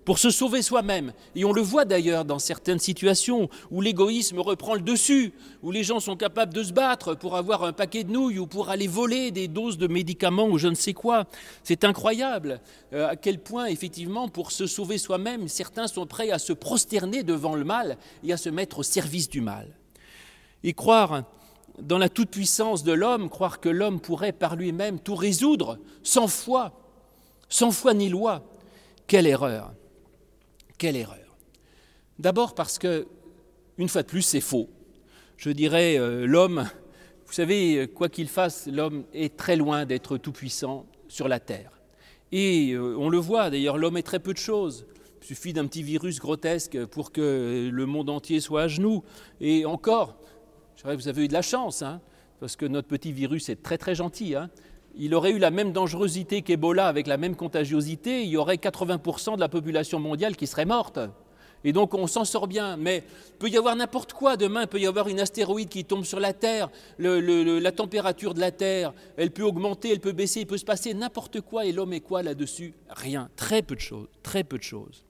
pour 0.04 0.18
se 0.18 0.30
sauver 0.30 0.62
soi-même. 0.62 1.12
Et 1.34 1.44
on 1.44 1.52
le 1.52 1.62
voit 1.62 1.84
d'ailleurs 1.84 2.24
dans 2.24 2.38
certaines 2.38 2.78
situations 2.78 3.48
où 3.70 3.80
l'égoïsme 3.80 4.40
reprend 4.40 4.74
le 4.74 4.80
dessus, 4.80 5.32
où 5.62 5.70
les 5.70 5.84
gens 5.84 6.00
sont 6.00 6.16
capables 6.16 6.52
de 6.52 6.62
se 6.62 6.72
battre 6.72 7.14
pour 7.14 7.36
avoir 7.36 7.64
un 7.64 7.72
paquet 7.72 8.04
de 8.04 8.10
nouilles 8.10 8.38
ou 8.38 8.46
pour 8.46 8.68
aller 8.68 8.88
voler 8.88 9.30
des 9.30 9.48
doses 9.48 9.78
de 9.78 9.86
médicaments 9.86 10.48
ou 10.48 10.58
je 10.58 10.68
ne 10.68 10.74
sais 10.74 10.92
quoi. 10.92 11.26
C'est 11.62 11.84
incroyable 11.84 12.60
euh, 12.92 13.08
à 13.08 13.16
quel 13.16 13.38
point, 13.38 13.66
effectivement, 13.66 14.28
pour 14.28 14.50
se 14.50 14.66
sauver 14.66 14.98
soi-même, 14.98 15.48
certains 15.48 15.86
sont 15.86 16.06
prêts 16.06 16.30
à 16.30 16.38
se 16.38 16.52
prosterner 16.52 17.22
devant 17.22 17.54
le 17.54 17.64
mal 17.64 17.96
et 18.24 18.32
à 18.32 18.36
se 18.36 18.48
mettre 18.48 18.80
au 18.80 18.82
service 18.82 19.28
du 19.28 19.40
mal. 19.40 19.68
Et 20.64 20.72
croire 20.72 21.24
dans 21.80 21.98
la 21.98 22.08
toute-puissance 22.08 22.84
de 22.84 22.92
l'homme, 22.92 23.28
croire 23.28 23.60
que 23.60 23.68
l'homme 23.68 24.00
pourrait 24.00 24.32
par 24.32 24.56
lui-même 24.56 24.98
tout 24.98 25.14
résoudre, 25.14 25.78
sans 26.02 26.28
foi, 26.28 26.72
sans 27.48 27.70
foi 27.70 27.94
ni 27.94 28.08
loi, 28.08 28.44
quelle 29.06 29.26
erreur 29.26 29.72
quelle 30.82 30.96
erreur 30.96 31.36
D'abord 32.18 32.56
parce 32.56 32.76
que, 32.76 33.06
une 33.78 33.88
fois 33.88 34.02
de 34.02 34.08
plus, 34.08 34.22
c'est 34.22 34.40
faux. 34.40 34.68
Je 35.36 35.50
dirais, 35.50 35.96
euh, 35.96 36.26
l'homme, 36.26 36.68
vous 37.24 37.32
savez, 37.32 37.86
quoi 37.86 38.08
qu'il 38.08 38.26
fasse, 38.26 38.66
l'homme 38.66 39.04
est 39.14 39.36
très 39.36 39.54
loin 39.54 39.86
d'être 39.86 40.18
tout-puissant 40.18 40.86
sur 41.06 41.28
la 41.28 41.38
terre. 41.38 41.70
Et 42.32 42.72
euh, 42.72 42.96
on 42.98 43.08
le 43.10 43.18
voit, 43.18 43.48
d'ailleurs, 43.48 43.78
l'homme 43.78 43.96
est 43.96 44.02
très 44.02 44.18
peu 44.18 44.32
de 44.32 44.38
choses. 44.38 44.86
Il 45.20 45.26
suffit 45.28 45.52
d'un 45.52 45.68
petit 45.68 45.84
virus 45.84 46.18
grotesque 46.18 46.84
pour 46.86 47.12
que 47.12 47.70
le 47.72 47.86
monde 47.86 48.10
entier 48.10 48.40
soit 48.40 48.62
à 48.62 48.68
genoux. 48.68 49.04
Et 49.40 49.64
encore, 49.64 50.16
vous 50.84 51.08
avez 51.08 51.24
eu 51.24 51.28
de 51.28 51.32
la 51.32 51.42
chance, 51.42 51.82
hein, 51.82 52.00
parce 52.40 52.56
que 52.56 52.66
notre 52.66 52.88
petit 52.88 53.12
virus 53.12 53.48
est 53.48 53.62
très 53.62 53.78
très 53.78 53.94
gentil. 53.94 54.34
Hein 54.34 54.50
il 54.94 55.14
aurait 55.14 55.30
eu 55.30 55.38
la 55.38 55.50
même 55.50 55.72
dangerosité 55.72 56.42
qu'Ebola 56.42 56.86
avec 56.86 57.06
la 57.06 57.16
même 57.16 57.36
contagiosité, 57.36 58.22
il 58.22 58.28
y 58.28 58.36
aurait 58.36 58.56
80% 58.56 59.36
de 59.36 59.40
la 59.40 59.48
population 59.48 59.98
mondiale 59.98 60.36
qui 60.36 60.46
serait 60.46 60.64
morte. 60.64 60.98
Et 61.64 61.72
donc 61.72 61.94
on 61.94 62.06
s'en 62.06 62.24
sort 62.24 62.48
bien. 62.48 62.76
Mais 62.76 63.04
peut 63.38 63.48
y 63.48 63.56
avoir 63.56 63.76
n'importe 63.76 64.12
quoi 64.12 64.36
demain, 64.36 64.66
peut 64.66 64.80
y 64.80 64.86
avoir 64.86 65.08
une 65.08 65.20
astéroïde 65.20 65.68
qui 65.68 65.84
tombe 65.84 66.04
sur 66.04 66.20
la 66.20 66.32
Terre, 66.32 66.70
la 66.98 67.72
température 67.72 68.34
de 68.34 68.40
la 68.40 68.50
Terre, 68.50 68.92
elle 69.16 69.30
peut 69.30 69.44
augmenter, 69.44 69.90
elle 69.90 70.00
peut 70.00 70.12
baisser, 70.12 70.40
il 70.40 70.46
peut 70.46 70.58
se 70.58 70.64
passer 70.64 70.92
n'importe 70.94 71.40
quoi. 71.40 71.64
Et 71.64 71.72
l'homme 71.72 71.92
est 71.92 72.00
quoi 72.00 72.22
là-dessus? 72.22 72.74
Rien. 72.90 73.30
Très 73.36 73.62
peu 73.62 73.76
de 73.76 73.80
choses. 73.80 74.08
Très 74.22 74.44
peu 74.44 74.58
de 74.58 74.62
choses. 74.62 75.04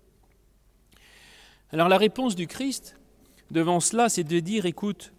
Alors 1.71 1.88
la 1.88 1.97
réponse 1.97 2.37
du 2.37 2.47
Christ 2.47 2.97
devant 3.50 3.81
cela, 3.81 4.09
c'est 4.09 4.25
de 4.25 4.40
dire, 4.40 4.66
écoute, 4.66 5.12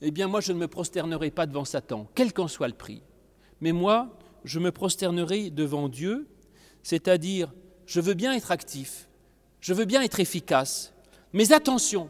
eh 0.00 0.10
bien 0.10 0.28
moi 0.28 0.40
je 0.40 0.52
ne 0.52 0.58
me 0.58 0.68
prosternerai 0.68 1.30
pas 1.30 1.46
devant 1.46 1.64
Satan, 1.64 2.08
quel 2.14 2.32
qu'en 2.32 2.48
soit 2.48 2.68
le 2.68 2.74
prix 2.74 3.02
mais 3.60 3.72
moi, 3.72 4.16
je 4.44 4.58
me 4.58 4.70
prosternerai 4.70 5.50
devant 5.50 5.88
Dieu, 5.88 6.28
c'est-à-dire, 6.82 7.52
je 7.86 8.00
veux 8.00 8.14
bien 8.14 8.32
être 8.32 8.52
actif, 8.52 9.08
je 9.60 9.74
veux 9.74 9.84
bien 9.84 10.02
être 10.02 10.20
efficace, 10.20 10.92
mais 11.32 11.52
attention, 11.52 12.08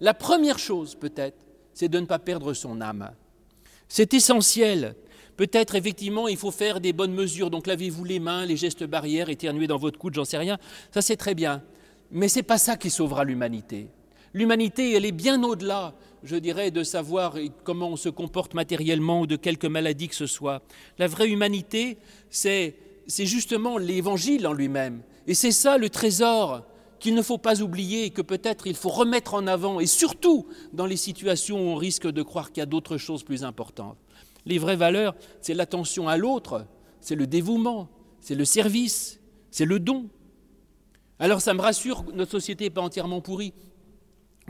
la 0.00 0.14
première 0.14 0.58
chose 0.58 0.94
peut-être, 0.94 1.38
c'est 1.72 1.88
de 1.88 2.00
ne 2.00 2.06
pas 2.06 2.18
perdre 2.18 2.52
son 2.52 2.80
âme. 2.80 3.12
C'est 3.88 4.12
essentiel. 4.14 4.94
Peut-être 5.36 5.74
effectivement 5.74 6.28
il 6.28 6.36
faut 6.36 6.50
faire 6.50 6.80
des 6.80 6.92
bonnes 6.92 7.14
mesures, 7.14 7.50
donc 7.50 7.66
lavez-vous 7.66 8.04
les 8.04 8.20
mains, 8.20 8.44
les 8.44 8.56
gestes 8.56 8.84
barrières, 8.84 9.30
éternuez 9.30 9.66
dans 9.66 9.78
votre 9.78 9.98
coude, 9.98 10.14
j'en 10.14 10.24
sais 10.24 10.38
rien, 10.38 10.58
ça 10.92 11.00
c'est 11.00 11.16
très 11.16 11.34
bien. 11.34 11.62
Mais 12.10 12.28
ce 12.28 12.38
n'est 12.38 12.42
pas 12.42 12.58
ça 12.58 12.76
qui 12.76 12.90
sauvera 12.90 13.24
l'humanité. 13.24 13.88
L'humanité, 14.34 14.92
elle 14.92 15.06
est 15.06 15.12
bien 15.12 15.42
au-delà, 15.42 15.94
je 16.24 16.36
dirais, 16.36 16.70
de 16.70 16.82
savoir 16.82 17.36
comment 17.64 17.88
on 17.88 17.96
se 17.96 18.08
comporte 18.08 18.54
matériellement 18.54 19.20
ou 19.20 19.26
de 19.26 19.36
quelque 19.36 19.66
maladie 19.66 20.08
que 20.08 20.14
ce 20.14 20.26
soit. 20.26 20.62
La 20.98 21.06
vraie 21.06 21.28
humanité, 21.28 21.98
c'est 22.30 22.76
justement 23.08 23.78
l'évangile 23.78 24.46
en 24.46 24.52
lui-même. 24.52 25.02
Et 25.26 25.34
c'est 25.34 25.52
ça 25.52 25.78
le 25.78 25.88
trésor 25.88 26.62
qu'il 26.98 27.14
ne 27.14 27.22
faut 27.22 27.38
pas 27.38 27.62
oublier, 27.62 28.10
que 28.10 28.22
peut-être 28.22 28.68
il 28.68 28.76
faut 28.76 28.88
remettre 28.88 29.34
en 29.34 29.48
avant, 29.48 29.80
et 29.80 29.86
surtout 29.86 30.46
dans 30.72 30.86
les 30.86 30.96
situations 30.96 31.56
où 31.56 31.70
on 31.70 31.74
risque 31.74 32.06
de 32.06 32.22
croire 32.22 32.52
qu'il 32.52 32.60
y 32.60 32.62
a 32.62 32.66
d'autres 32.66 32.96
choses 32.96 33.24
plus 33.24 33.42
importantes. 33.42 33.98
Les 34.46 34.58
vraies 34.58 34.76
valeurs, 34.76 35.16
c'est 35.40 35.54
l'attention 35.54 36.08
à 36.08 36.16
l'autre, 36.16 36.64
c'est 37.00 37.16
le 37.16 37.26
dévouement, 37.26 37.88
c'est 38.20 38.36
le 38.36 38.44
service, 38.44 39.20
c'est 39.50 39.64
le 39.64 39.80
don. 39.80 40.10
Alors 41.18 41.40
ça 41.40 41.54
me 41.54 41.60
rassure, 41.60 42.04
notre 42.14 42.30
société 42.30 42.64
n'est 42.64 42.70
pas 42.70 42.82
entièrement 42.82 43.20
pourrie. 43.20 43.52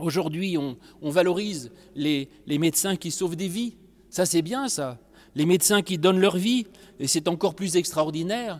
Aujourd'hui, 0.03 0.57
on, 0.57 1.09
valorise 1.09 1.71
les, 1.95 2.27
médecins 2.47 2.97
qui 2.97 3.09
sauvent 3.09 3.37
des 3.37 3.47
vies. 3.47 3.75
Ça, 4.09 4.25
c'est 4.25 4.41
bien, 4.41 4.67
ça. 4.67 4.99
Les 5.33 5.45
médecins 5.45 5.81
qui 5.81 5.97
donnent 5.97 6.19
leur 6.19 6.35
vie, 6.35 6.65
et 6.99 7.07
c'est 7.07 7.29
encore 7.29 7.55
plus 7.55 7.77
extraordinaire. 7.77 8.59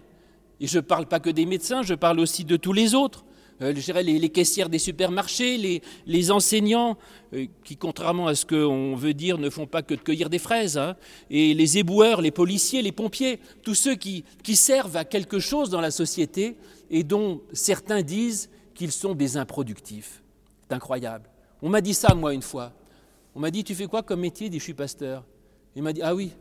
Et 0.62 0.68
je 0.68 0.78
ne 0.78 0.82
parle 0.82 1.06
pas 1.06 1.20
que 1.20 1.30
des 1.30 1.46
médecins, 1.46 1.82
je 1.84 1.96
parle 1.96 2.22
aussi 2.22 2.46
de 2.46 2.56
tous 2.56 2.72
les 2.72 2.96
autres. 2.96 3.26
Euh, 3.62 3.74
je 3.76 3.82
dirais 3.82 4.04
les, 4.04 4.30
caissières 4.30 4.70
des 4.70 4.80
supermarchés, 4.80 5.82
les, 6.06 6.32
enseignants, 6.32 6.98
euh, 7.34 7.46
qui, 7.66 7.76
contrairement 7.76 8.28
à 8.28 8.36
ce 8.36 8.46
qu'on 8.46 8.96
veut 8.96 9.14
dire, 9.14 9.38
ne 9.38 9.50
font 9.50 9.68
pas 9.68 9.82
que 9.82 9.96
de 9.96 10.00
cueillir 10.00 10.30
des 10.30 10.40
fraises, 10.40 10.78
hein. 10.78 10.96
et 11.30 11.54
les 11.54 11.78
éboueurs, 11.78 12.22
les 12.22 12.32
policiers, 12.32 12.82
les 12.82 12.94
pompiers, 12.94 13.42
tous 13.64 13.76
ceux 13.76 13.96
qui 13.96 14.24
servent 14.56 14.96
à 14.96 15.04
quelque 15.04 15.40
chose 15.40 15.70
dans 15.70 15.82
la 15.82 15.92
société 15.92 16.56
et 16.90 17.04
dont 17.04 17.42
certains 17.52 18.02
disent 18.02 18.50
qu'ils 18.74 18.94
sont 18.94 19.14
des 19.14 19.36
improductifs 19.36 20.24
incroyable. 20.74 21.30
On 21.64 21.70
m'a 21.70 21.80
dit 21.80 21.94
ça, 21.94 22.14
moi, 22.14 22.34
une 22.34 22.42
fois. 22.42 22.74
On 23.34 23.40
m'a 23.40 23.50
dit, 23.50 23.64
tu 23.64 23.74
fais 23.74 23.88
quoi 23.88 24.04
comme 24.04 24.20
métier? 24.20 24.50
dit, 24.50 24.60
je 24.60 24.64
suis 24.64 24.74
pasteur. 24.74 25.24
Il 25.78 25.82
m'a 25.82 25.94
dit, 25.94 26.02
ah 26.04 26.14
oui, 26.14 26.34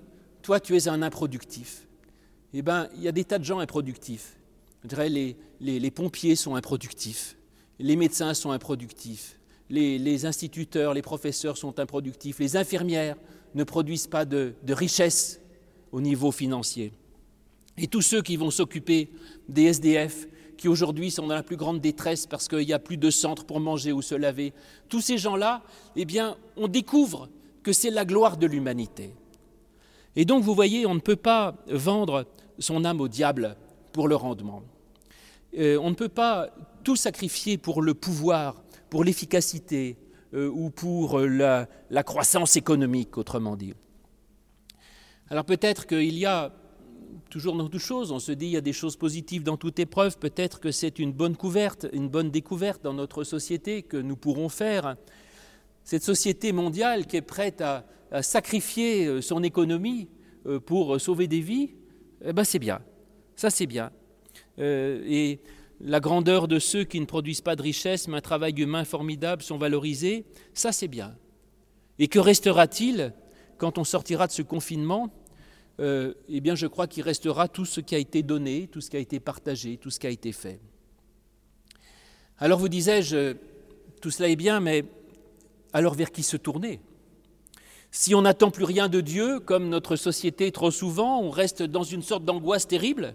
toi, 0.43 0.59
tu 0.59 0.77
es 0.77 0.89
un 0.89 1.01
improductif. 1.01 1.87
Eh 2.53 2.61
bien, 2.61 2.89
il 2.97 3.03
y 3.03 3.09
a 3.09 3.13
des 3.13 3.23
tas 3.23 3.39
de 3.39 3.45
gens 3.45 3.61
improductifs. 3.61 4.37
Je 4.83 4.89
dirais, 4.89 5.09
les, 5.09 5.91
pompiers 5.93 6.35
sont 6.35 6.57
improductifs, 6.57 7.37
les 7.79 7.95
médecins 7.95 8.35
sont 8.35 8.51
improductifs, 8.51 9.39
les, 9.71 9.97
les, 9.97 10.27
instituteurs, 10.27 10.93
les 10.93 11.03
professeurs 11.03 11.57
sont 11.57 11.79
improductifs, 11.79 12.41
les 12.41 12.57
infirmières 12.57 13.17
ne 13.55 13.63
produisent 13.63 14.09
pas 14.09 14.25
de, 14.25 14.55
de 14.65 14.75
richesse 14.75 15.41
au 15.93 16.01
niveau 16.01 16.33
financier. 16.33 16.93
Et 17.79 17.87
tous 17.87 18.03
ceux 18.03 18.23
qui 18.23 18.37
vont 18.37 18.51
s'occuper 18.51 19.09
des 19.49 19.67
SDF, 19.67 20.27
qui 20.63 20.69
aujourd'hui 20.69 21.11
sont 21.11 21.27
dans 21.27 21.35
la 21.35 21.43
plus 21.43 21.57
grande 21.57 21.81
détresse 21.81 22.25
parce 22.25 22.47
qu'il 22.47 22.65
n'y 22.65 22.73
a 22.73 22.79
plus 22.79 22.97
de 22.97 23.11
centre 23.11 23.45
pour 23.45 23.59
manger 23.59 23.91
ou 23.91 24.01
se 24.01 24.15
laver. 24.15 24.53
Tous 24.89 25.01
ces 25.01 25.19
gens-là, 25.19 25.65
eh 25.97 26.05
bien, 26.05 26.37
on 26.57 26.69
découvre 26.69 27.29
que 27.65 27.73
c'est 27.73 27.91
la 27.91 28.05
gloire 28.05 28.37
de 28.37 28.47
l'humanité. 28.47 29.13
Et 30.15 30.25
donc, 30.25 30.45
vous 30.45 30.55
voyez, 30.55 30.87
on 30.87 30.95
ne 30.95 31.01
peut 31.01 31.17
pas 31.17 31.57
vendre 31.67 32.27
son 32.61 32.85
âme 32.85 33.01
au 33.01 33.09
diable 33.09 33.57
pour 33.93 34.07
le 34.07 34.15
rendement. 34.15 34.63
Euh, 35.59 35.79
on 35.83 35.91
ne 35.91 35.97
peut 35.97 36.09
pas 36.09 36.51
tout 36.85 36.95
sacrifier 36.95 37.59
pour 37.59 37.83
le 37.83 37.95
pouvoir, 37.95 38.63
pour 38.89 39.03
l'efficacité 39.03 39.99
euh, 40.33 40.49
ou 40.49 40.71
pour 40.71 41.19
la, 41.19 41.69
la 41.91 42.05
croissance 42.05 42.55
économique, 42.55 43.19
autrement 43.19 43.57
dit. 43.57 43.75
Alors 45.29 45.45
peut-être 45.45 45.89
qu'il 45.89 46.17
y 46.17 46.25
a 46.25 46.53
toujours 47.33 47.57
dans 47.57 47.67
toutes 47.67 47.81
choses, 47.81 48.13
on 48.13 48.19
se 48.19 48.31
dit 48.31 48.45
il 48.45 48.53
y 48.53 48.57
a 48.59 48.61
des 48.61 48.75
choses 48.75 48.97
positives 48.97 49.43
dans 49.43 49.57
toute 49.57 49.79
épreuve, 49.79 50.19
peut-être 50.19 50.61
que 50.61 50.71
c'est 50.71 50.99
une 50.99 51.13
bonne 51.13 51.35
couverte, 51.35 51.87
une 51.95 52.11
bonne 52.11 52.31
découverte 52.31 52.85
dans 52.85 52.93
notre 52.93 53.25
société 53.25 53.83
que 53.83 53.97
nous 53.97 54.17
pourrons 54.17 54.51
faire. 54.51 54.97
Cette 55.83 56.03
société 56.03 56.53
mondiale 56.53 57.07
qui 57.07 57.17
est 57.17 57.23
prête 57.23 57.63
à, 57.63 57.87
sacrifier 58.21 59.07
euh, 59.07 59.23
son 59.23 59.43
économie 59.43 60.11
euh, 60.45 60.61
pour 60.61 61.01
sauver 61.01 61.27
des 61.27 61.41
vies, 61.41 61.71
eh 62.23 62.35
ben 62.35 62.45
c'est 62.45 62.59
bien, 62.59 62.83
ça 63.35 63.49
c'est 63.49 63.65
bien. 63.65 63.91
Euh, 64.59 65.03
et 65.07 65.41
la 65.81 66.01
grandeur 66.01 66.49
de 66.49 66.59
ceux 66.59 66.85
qui 66.85 67.01
ne 67.01 67.07
produisent 67.07 67.41
pas 67.41 67.57
de 67.57 67.63
richesse, 67.63 68.09
mais 68.09 68.19
un 68.19 68.21
travail 68.21 68.53
humain 68.61 68.85
formidable, 68.85 69.41
sont 69.41 69.57
valorisés, 69.57 70.27
ça 70.53 70.73
c'est 70.73 70.89
bien. 70.89 71.17
Et 71.99 72.09
que 72.09 72.19
restera-t-il 72.19 73.15
quand 73.57 73.79
on 73.79 73.85
sortira 73.85 74.27
de 74.27 74.33
ce 74.33 74.43
confinement 74.43 75.11
euh, 75.81 76.15
eh 76.29 76.41
bien 76.41 76.55
je 76.55 76.67
crois 76.67 76.87
qu'il 76.87 77.03
restera 77.03 77.49
tout 77.49 77.65
ce 77.65 77.81
qui 77.81 77.95
a 77.95 77.99
été 77.99 78.23
donné, 78.23 78.69
tout 78.69 78.81
ce 78.81 78.91
qui 78.91 78.97
a 78.97 79.01
été 79.01 79.21
partagé, 79.21 79.77
tout 79.77 79.91
ce 79.91 79.99
qui 79.99 80.07
a 80.07 80.11
été 80.11 80.33
fait. 80.33 80.61
Alors 82.39 82.59
vous 82.59 82.69
disais-je, 82.69 83.35
tout 84.01 84.11
cela 84.11 84.29
est 84.29 84.37
bien, 84.37 84.61
mais 84.61 84.85
alors 85.73 85.95
vers 85.95 86.11
qui 86.11 86.23
se 86.23 86.37
tourner? 86.37 86.81
Si 87.91 88.15
on 88.15 88.23
n'attend 88.23 88.51
plus 88.51 88.65
rien 88.65 88.89
de 88.89 89.01
Dieu, 89.01 89.39
comme 89.39 89.69
notre 89.69 89.97
société 89.97 90.51
trop 90.51 90.71
souvent, 90.71 91.21
on 91.21 91.31
reste 91.31 91.63
dans 91.63 91.85
une 91.85 92.03
sorte 92.03 92.25
d'angoisse 92.25 92.67
terrible, 92.67 93.15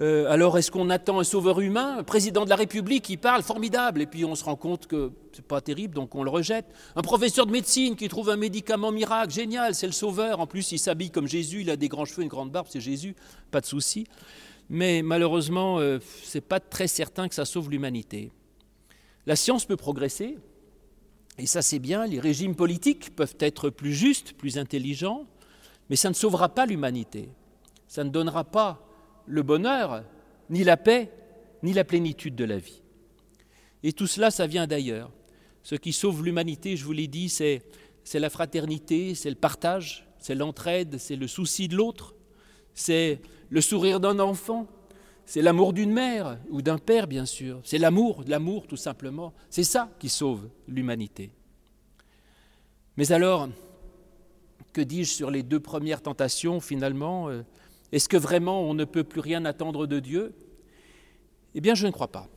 euh, 0.00 0.28
alors 0.28 0.58
est-ce 0.58 0.72
qu'on 0.72 0.90
attend 0.90 1.20
un 1.20 1.24
sauveur 1.24 1.60
humain, 1.60 1.98
un 1.98 2.02
président 2.02 2.44
de 2.44 2.50
la 2.50 2.56
République 2.56 3.04
qui 3.04 3.16
parle, 3.16 3.42
formidable, 3.42 4.02
et 4.02 4.06
puis 4.06 4.24
on 4.24 4.34
se 4.34 4.42
rend 4.42 4.56
compte 4.56 4.88
que 4.88 5.12
c'est 5.32 5.44
pas 5.44 5.60
terrible, 5.60 5.94
donc 5.94 6.16
on 6.16 6.24
le 6.24 6.30
rejette. 6.30 6.66
Un 6.96 7.02
professeur 7.02 7.46
de 7.46 7.52
médecine 7.52 7.94
qui 7.94 8.08
trouve 8.08 8.30
un 8.30 8.36
médicament 8.36 8.90
miracle, 8.90 9.32
génial, 9.32 9.74
c'est 9.74 9.86
le 9.86 9.92
sauveur. 9.92 10.40
En 10.40 10.48
plus, 10.48 10.72
il 10.72 10.78
s'habille 10.78 11.10
comme 11.10 11.28
Jésus, 11.28 11.60
il 11.60 11.70
a 11.70 11.76
des 11.76 11.88
grands 11.88 12.04
cheveux, 12.04 12.22
une 12.22 12.28
grande 12.28 12.50
barbe, 12.50 12.66
c'est 12.68 12.80
Jésus, 12.80 13.14
pas 13.52 13.60
de 13.60 13.66
souci. 13.66 14.06
Mais 14.68 15.02
malheureusement, 15.02 15.78
euh, 15.78 16.00
c'est 16.24 16.40
pas 16.40 16.58
très 16.58 16.88
certain 16.88 17.28
que 17.28 17.34
ça 17.34 17.44
sauve 17.44 17.70
l'humanité. 17.70 18.32
La 19.26 19.36
science 19.36 19.64
peut 19.64 19.76
progresser, 19.76 20.38
Et 21.38 21.46
ça 21.46 21.62
c'est 21.62 21.78
bien, 21.78 22.06
les 22.06 22.20
régimes 22.20 22.54
politiques 22.54 23.14
peuvent 23.14 23.36
être 23.40 23.70
plus 23.70 23.92
justes, 23.92 24.34
plus 24.34 24.58
intelligents, 24.58 25.26
mais 25.88 25.96
ça 25.96 26.08
ne 26.08 26.14
sauvera 26.14 26.48
pas 26.48 26.66
l'humanité. 26.66 27.28
Ça 27.86 28.02
ne 28.04 28.10
donnera 28.10 28.44
pas 28.44 28.84
le 29.26 29.42
bonheur, 29.42 30.04
ni 30.50 30.64
la 30.64 30.76
paix, 30.76 31.10
ni 31.62 31.72
la 31.72 31.84
plénitude 31.84 32.34
de 32.34 32.44
la 32.44 32.58
vie. 32.58 32.82
Et 33.82 33.92
tout 33.92 34.06
cela, 34.06 34.30
ça 34.30 34.46
vient 34.46 34.66
d'ailleurs. 34.66 35.10
Ce 35.62 35.74
qui 35.74 35.92
sauve 35.92 36.24
l'humanité, 36.24 36.76
je 36.76 36.84
vous 36.84 36.92
l'ai 36.92 37.06
dit, 37.06 37.28
c'est, 37.28 37.62
la 38.12 38.30
fraternité, 38.30 39.14
c'est 39.14 39.30
le 39.30 39.36
partage, 39.36 40.06
c'est 40.18 40.34
l'entraide, 40.34 40.98
c'est 40.98 41.16
le 41.16 41.26
souci 41.26 41.68
de 41.68 41.76
l'autre, 41.76 42.14
c'est 42.74 43.20
le 43.50 43.60
sourire 43.60 44.00
d'un 44.00 44.18
enfant, 44.18 44.66
c'est 45.26 45.40
l'amour 45.40 45.72
d'une 45.72 45.92
mère 45.92 46.38
ou 46.50 46.60
d'un 46.60 46.78
père, 46.78 47.06
bien 47.06 47.24
sûr, 47.24 47.60
c'est 47.64 47.78
l'amour, 47.78 48.24
l'amour 48.26 48.66
tout 48.66 48.76
simplement. 48.76 49.32
C'est 49.48 49.64
ça 49.64 49.90
qui 49.98 50.10
sauve 50.10 50.48
l'humanité. 50.68 51.30
Mais 52.96 53.10
alors, 53.10 53.48
que 54.72 54.82
dis-je 54.82 55.10
sur 55.10 55.30
les 55.30 55.42
deux 55.42 55.60
premières 55.60 56.02
tentations 56.02 56.60
finalement 56.60 57.28
euh, 57.28 57.42
Est-ce 57.94 58.08
que 58.08 58.16
vraiment 58.16 58.62
on 58.62 58.74
ne 58.74 58.84
peut 58.84 59.04
plus 59.04 59.20
rien 59.20 59.44
attendre 59.44 59.86
de 59.86 60.00
Dieu? 60.00 60.34
Eh 61.54 61.60
bien, 61.60 61.76
je 61.76 61.86
ne 61.86 61.92
crois 61.92 62.08
pas. 62.08 62.28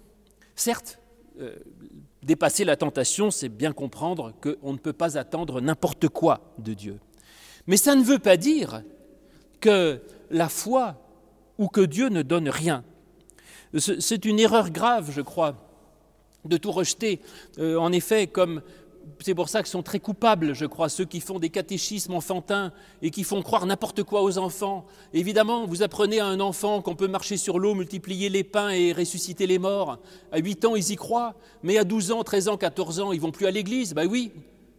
Certes, 0.56 1.00
euh, 1.40 1.56
dépasser 2.22 2.64
la 2.64 2.76
tentation, 2.76 3.32
c'est 3.32 3.50
bien 3.50 3.74
comprendre 3.74 4.34
qu'on 4.40 4.74
ne 4.74 4.78
peut 4.78 4.94
pas 4.94 5.18
attendre 5.18 5.60
n'importe 5.60 6.10
quoi 6.10 6.54
de 6.60 6.76
Dieu. 6.76 7.00
Mais 7.66 7.76
ça 7.76 7.96
ne 7.96 8.04
veut 8.04 8.20
pas 8.20 8.38
dire 8.38 8.84
que 9.60 10.00
la 10.30 10.48
foi 10.48 10.96
ou 11.58 11.70
que 11.70 11.82
Dieu 11.82 12.10
ne 12.10 12.22
donne 12.22 12.50
rien. 12.50 12.84
C'est 13.80 14.26
une 14.26 14.40
erreur 14.40 14.70
grave, 14.70 15.10
je 15.12 15.22
crois, 15.22 15.56
de 16.46 16.58
tout 16.58 16.72
rejeter. 16.72 17.20
Euh, 17.58 17.78
en 17.78 17.92
effet, 17.92 18.28
comme 18.28 18.62
c'est 19.20 19.36
pour 19.36 19.50
ça 19.50 19.62
qu'ils 19.62 19.72
sont 19.72 19.84
très 19.84 20.00
coupables, 20.00 20.54
je 20.54 20.66
crois, 20.66 20.90
ceux 20.90 21.06
qui 21.06 21.20
font 21.20 21.40
des 21.40 21.50
catéchismes 21.50 22.14
enfantins 22.14 22.72
et 23.02 23.10
qui 23.12 23.24
font 23.24 23.42
croire 23.42 23.66
n'importe 23.66 24.04
quoi 24.04 24.22
aux 24.22 24.38
enfants. 24.38 24.86
Évidemment, 25.14 25.66
vous 25.66 25.84
apprenez 25.84 26.20
à 26.20 26.28
un 26.28 26.40
enfant 26.40 26.82
qu'on 26.82 26.96
peut 26.96 27.08
marcher 27.08 27.38
sur 27.38 27.60
l'eau, 27.60 27.74
multiplier 27.74 28.30
les 28.30 28.44
pains 28.44 28.70
et 28.70 28.94
ressusciter 28.94 29.48
les 29.48 29.60
morts. 29.60 30.00
À 30.32 30.40
8 30.40 30.66
ans, 30.66 30.76
ils 30.76 30.92
y 30.92 30.96
croient, 30.96 31.36
mais 31.64 31.78
à 31.78 31.84
12 31.84 32.12
ans, 32.12 32.24
13 32.24 32.50
ans, 32.50 32.58
14 32.58 33.00
ans, 33.00 33.12
ils 33.12 33.22
vont 33.22 33.32
plus 33.32 33.48
à 33.48 33.52
l'église. 33.52 33.94
Ben 33.94 34.08
oui, 34.08 34.32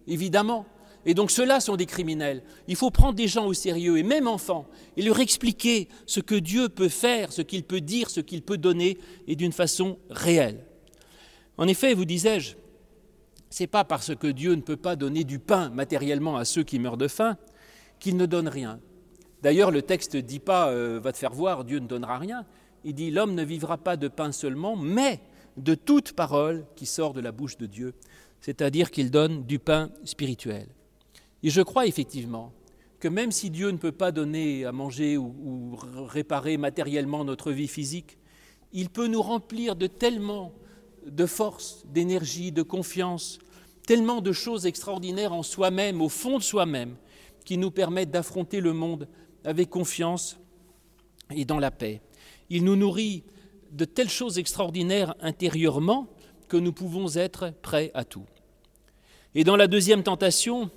évidemment. 0.06 0.66
Et 1.06 1.14
donc 1.14 1.30
ceux-là 1.30 1.60
sont 1.60 1.76
des 1.76 1.86
criminels. 1.86 2.42
Il 2.66 2.76
faut 2.76 2.90
prendre 2.90 3.14
des 3.14 3.28
gens 3.28 3.46
au 3.46 3.54
sérieux, 3.54 3.98
et 3.98 4.02
même 4.02 4.28
enfants, 4.28 4.66
et 4.96 5.02
leur 5.02 5.20
expliquer 5.20 5.88
ce 6.06 6.20
que 6.20 6.34
Dieu 6.34 6.68
peut 6.68 6.88
faire, 6.88 7.32
ce 7.32 7.42
qu'il 7.42 7.62
peut 7.62 7.80
dire, 7.80 8.10
ce 8.10 8.20
qu'il 8.20 8.42
peut 8.42 8.58
donner, 8.58 8.98
et 9.26 9.36
d'une 9.36 9.52
façon 9.52 9.98
réelle. 10.10 10.64
En 11.56 11.66
effet, 11.66 11.94
vous 11.94 12.04
disais-je, 12.04 12.56
c'est 13.50 13.66
pas 13.66 13.84
parce 13.84 14.14
que 14.14 14.26
Dieu 14.26 14.54
ne 14.54 14.60
peut 14.60 14.76
pas 14.76 14.96
donner 14.96 15.24
du 15.24 15.38
pain 15.38 15.70
matériellement 15.70 16.36
à 16.36 16.44
ceux 16.44 16.62
qui 16.62 16.78
meurent 16.78 16.96
de 16.96 17.08
faim 17.08 17.36
qu'il 17.98 18.16
ne 18.16 18.26
donne 18.26 18.48
rien. 18.48 18.80
D'ailleurs, 19.42 19.70
le 19.70 19.82
texte 19.82 20.14
ne 20.14 20.20
dit 20.20 20.40
pas 20.40 20.70
euh, 20.70 21.00
va 21.02 21.12
te 21.12 21.18
faire 21.18 21.32
voir, 21.32 21.64
Dieu 21.64 21.78
ne 21.78 21.86
donnera 21.86 22.18
rien. 22.18 22.44
Il 22.84 22.94
dit 22.94 23.10
l'homme 23.10 23.34
ne 23.34 23.44
vivra 23.44 23.78
pas 23.78 23.96
de 23.96 24.08
pain 24.08 24.32
seulement, 24.32 24.76
mais 24.76 25.20
de 25.56 25.74
toute 25.74 26.12
parole 26.12 26.64
qui 26.76 26.86
sort 26.86 27.12
de 27.12 27.20
la 27.20 27.32
bouche 27.32 27.56
de 27.56 27.66
Dieu, 27.66 27.94
c'est-à-dire 28.40 28.90
qu'il 28.90 29.10
donne 29.10 29.44
du 29.44 29.58
pain 29.58 29.90
spirituel. 30.04 30.68
Et 31.42 31.50
je 31.50 31.62
crois 31.62 31.86
effectivement 31.86 32.52
que 33.00 33.08
même 33.08 33.30
si 33.30 33.50
Dieu 33.50 33.70
ne 33.70 33.76
peut 33.76 33.92
pas 33.92 34.10
donner 34.10 34.64
à 34.64 34.72
manger 34.72 35.16
ou 35.16 35.76
réparer 36.06 36.56
matériellement 36.56 37.24
notre 37.24 37.52
vie 37.52 37.68
physique, 37.68 38.18
il 38.72 38.90
peut 38.90 39.06
nous 39.06 39.22
remplir 39.22 39.76
de 39.76 39.86
tellement 39.86 40.52
de 41.10 41.26
force, 41.26 41.84
d'énergie, 41.86 42.52
de 42.52 42.62
confiance, 42.62 43.38
tellement 43.86 44.20
de 44.20 44.32
choses 44.32 44.66
extraordinaires 44.66 45.32
en 45.32 45.42
soi-même, 45.42 46.02
au 46.02 46.08
fond 46.08 46.38
de 46.38 46.42
soi-même, 46.42 46.96
qui 47.44 47.56
nous 47.56 47.70
permettent 47.70 48.10
d'affronter 48.10 48.60
le 48.60 48.72
monde 48.72 49.08
avec 49.44 49.70
confiance 49.70 50.38
et 51.30 51.44
dans 51.44 51.58
la 51.58 51.70
paix. 51.70 52.00
Il 52.50 52.64
nous 52.64 52.76
nourrit 52.76 53.24
de 53.72 53.84
telles 53.84 54.10
choses 54.10 54.38
extraordinaires 54.38 55.14
intérieurement 55.20 56.08
que 56.48 56.56
nous 56.56 56.72
pouvons 56.72 57.08
être 57.16 57.52
prêts 57.62 57.90
à 57.94 58.04
tout. 58.04 58.24
Et 59.34 59.44
dans 59.44 59.56
la 59.56 59.66
deuxième 59.66 60.02
tentation, 60.02 60.70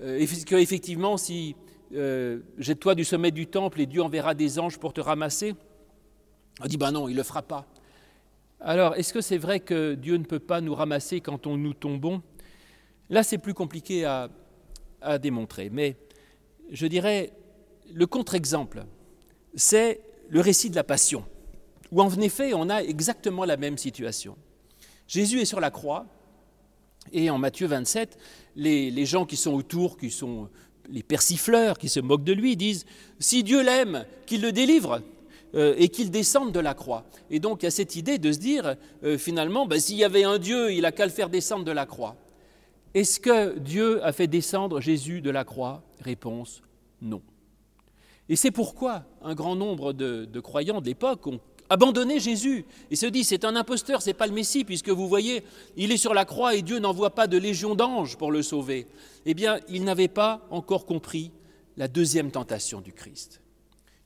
euh, 0.00 0.18
effectivement, 0.18 1.16
si 1.16 1.54
euh, 1.94 2.40
jette-toi 2.58 2.94
du 2.94 3.04
sommet 3.04 3.30
du 3.30 3.46
temple 3.46 3.80
et 3.80 3.86
Dieu 3.86 4.02
enverra 4.02 4.34
des 4.34 4.58
anges 4.58 4.78
pour 4.78 4.92
te 4.92 5.00
ramasser, 5.00 5.54
on 6.60 6.66
dit 6.66 6.76
ben 6.76 6.92
non, 6.92 7.08
il 7.08 7.12
ne 7.12 7.18
le 7.18 7.22
fera 7.22 7.42
pas. 7.42 7.66
Alors, 8.60 8.96
est-ce 8.96 9.12
que 9.12 9.20
c'est 9.20 9.38
vrai 9.38 9.60
que 9.60 9.94
Dieu 9.94 10.16
ne 10.16 10.24
peut 10.24 10.40
pas 10.40 10.60
nous 10.60 10.74
ramasser 10.74 11.20
quand 11.20 11.46
nous 11.46 11.74
tombons? 11.74 12.22
Là, 13.08 13.22
c'est 13.22 13.38
plus 13.38 13.54
compliqué 13.54 14.04
à, 14.04 14.28
démontrer. 15.22 15.70
Mais 15.70 15.96
je 16.72 16.86
dirais, 16.88 17.32
le 17.92 18.06
contre-exemple, 18.06 18.84
c'est 19.54 20.00
le 20.28 20.40
récit 20.40 20.70
de 20.70 20.74
la 20.74 20.82
Passion, 20.82 21.24
où 21.92 22.02
en 22.02 22.10
effet, 22.20 22.52
on 22.52 22.68
a 22.68 22.82
exactement 22.82 23.44
la 23.44 23.56
même 23.56 23.78
situation. 23.78 24.36
Jésus 25.06 25.40
est 25.40 25.44
sur 25.44 25.60
la 25.60 25.70
croix, 25.70 26.06
et 27.12 27.30
en 27.30 27.38
Matthieu 27.38 27.68
27, 27.68 28.18
les, 28.56 28.90
les 28.90 29.06
gens 29.06 29.24
qui 29.24 29.36
sont 29.36 29.54
autour, 29.54 29.96
qui 29.96 30.10
sont 30.10 30.50
les 30.90 31.04
persifleurs, 31.04 31.78
qui 31.78 31.88
se 31.88 32.00
moquent 32.00 32.24
de 32.24 32.32
lui, 32.32 32.56
disent, 32.56 32.86
si 33.20 33.44
Dieu 33.44 33.62
l'aime, 33.62 34.04
qu'il 34.26 34.42
le 34.42 34.50
délivre. 34.50 35.00
Euh, 35.54 35.74
et 35.78 35.88
qu'il 35.88 36.10
descende 36.10 36.52
de 36.52 36.60
la 36.60 36.74
croix. 36.74 37.06
Et 37.30 37.40
donc 37.40 37.62
il 37.62 37.64
y 37.64 37.68
a 37.68 37.70
cette 37.70 37.96
idée 37.96 38.18
de 38.18 38.32
se 38.32 38.38
dire, 38.38 38.76
euh, 39.02 39.16
finalement, 39.16 39.64
ben, 39.64 39.80
s'il 39.80 39.96
y 39.96 40.04
avait 40.04 40.24
un 40.24 40.38
Dieu, 40.38 40.74
il 40.74 40.84
a 40.84 40.92
qu'à 40.92 41.06
le 41.06 41.10
faire 41.10 41.30
descendre 41.30 41.64
de 41.64 41.72
la 41.72 41.86
croix. 41.86 42.16
Est-ce 42.92 43.18
que 43.18 43.58
Dieu 43.58 44.04
a 44.04 44.12
fait 44.12 44.26
descendre 44.26 44.78
Jésus 44.82 45.22
de 45.22 45.30
la 45.30 45.44
croix? 45.44 45.82
Réponse, 46.00 46.60
non. 47.00 47.22
Et 48.28 48.36
c'est 48.36 48.50
pourquoi 48.50 49.04
un 49.22 49.34
grand 49.34 49.56
nombre 49.56 49.94
de, 49.94 50.40
croyants 50.40 50.82
de 50.82 50.86
l'époque 50.86 51.26
ont 51.26 51.40
abandonné 51.70 52.20
Jésus 52.20 52.66
et 52.90 52.96
se 52.96 53.06
disent 53.06 53.28
c'est 53.28 53.46
un 53.46 53.56
imposteur, 53.56 54.02
c'est 54.02 54.12
pas 54.12 54.26
le 54.26 54.34
Messie, 54.34 54.64
puisque 54.64 54.90
vous 54.90 55.08
voyez, 55.08 55.44
il 55.78 55.92
est 55.92 55.96
sur 55.96 56.12
la 56.12 56.26
croix 56.26 56.56
et 56.56 56.62
Dieu 56.62 56.78
n'envoie 56.78 57.14
pas 57.14 57.26
de 57.26 57.38
légion 57.38 57.74
d'anges 57.74 58.18
pour 58.18 58.32
le 58.32 58.42
sauver. 58.42 58.86
Eh 59.24 59.32
bien, 59.32 59.60
ils 59.70 59.84
n'avaient 59.84 60.08
pas 60.08 60.46
encore 60.50 60.84
compris 60.84 61.30
la 61.78 61.88
deuxième 61.88 62.30
tentation 62.30 62.82
du 62.82 62.92
Christ 62.92 63.40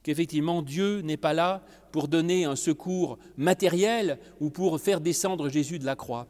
qu'effectivement 0.03 0.63
Dieu 0.63 1.01
n'est 1.01 1.17
pas 1.17 1.33
là 1.33 1.63
pour 1.91 2.09
donner 2.09 2.45
un 2.45 2.57
secours 2.57 3.19
matériel 3.37 4.19
ou 4.41 4.51
pour 4.51 4.81
faire 4.81 5.01
descendre 5.01 5.49
Jésus 5.49 5.79
de 5.79 5.85
la 5.85 5.97
croix. 5.97 6.27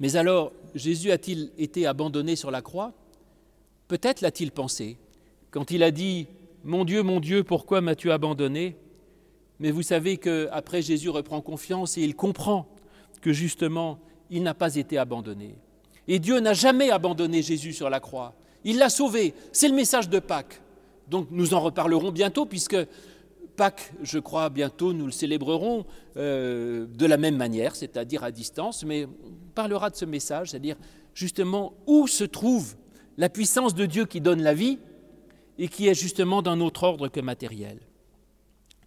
Mais 0.00 0.16
alors, 0.16 0.52
Jésus 0.74 1.10
a-t-il 1.10 1.52
été 1.58 1.86
abandonné 1.86 2.36
sur 2.36 2.50
la 2.50 2.62
croix? 2.62 2.92
Peut-être 3.88 4.20
l'a-t-il 4.20 4.50
pensé. 4.50 4.98
Quand 5.50 5.70
il 5.70 5.82
a 5.82 5.90
dit 5.90 6.26
Mon 6.64 6.84
Dieu, 6.84 7.02
mon 7.02 7.20
Dieu, 7.20 7.44
pourquoi 7.44 7.80
m'as-tu 7.80 8.10
abandonné? 8.10 8.76
Mais 9.58 9.70
vous 9.70 9.82
savez 9.82 10.18
qu'après 10.18 10.82
Jésus 10.82 11.08
reprend 11.08 11.40
confiance 11.40 11.96
et 11.96 12.02
il 12.02 12.14
comprend 12.14 12.66
que 13.22 13.32
justement, 13.32 13.98
il 14.30 14.42
n'a 14.42 14.54
pas 14.54 14.74
été 14.76 14.98
abandonné. 14.98 15.56
Et 16.08 16.18
Dieu 16.18 16.40
n'a 16.40 16.52
jamais 16.52 16.90
abandonné 16.90 17.42
Jésus 17.42 17.72
sur 17.72 17.88
la 17.88 18.00
croix. 18.00 18.34
Il 18.64 18.78
l'a 18.78 18.90
sauvé. 18.90 19.34
C'est 19.52 19.68
le 19.68 19.74
message 19.74 20.08
de 20.08 20.18
Pâques. 20.18 20.60
Donc 21.08 21.28
nous 21.30 21.54
en 21.54 21.60
reparlerons 21.60 22.10
bientôt, 22.10 22.46
puisque 22.46 22.76
Pâques, 23.56 23.92
je 24.02 24.18
crois, 24.18 24.50
bientôt 24.50 24.92
nous 24.92 25.06
le 25.06 25.12
célébrerons 25.12 25.86
euh, 26.16 26.86
de 26.86 27.06
la 27.06 27.16
même 27.16 27.36
manière, 27.36 27.74
c'est-à-dire 27.74 28.22
à 28.22 28.30
distance, 28.30 28.84
mais 28.84 29.06
on 29.06 29.50
parlera 29.54 29.90
de 29.90 29.96
ce 29.96 30.04
message, 30.04 30.50
c'est-à-dire 30.50 30.76
justement 31.14 31.74
où 31.86 32.06
se 32.06 32.24
trouve 32.24 32.76
la 33.16 33.28
puissance 33.28 33.74
de 33.74 33.86
Dieu 33.86 34.04
qui 34.04 34.20
donne 34.20 34.42
la 34.42 34.52
vie 34.52 34.78
et 35.58 35.68
qui 35.68 35.88
est 35.88 35.94
justement 35.94 36.42
d'un 36.42 36.60
autre 36.60 36.82
ordre 36.82 37.08
que 37.08 37.20
matériel. 37.20 37.80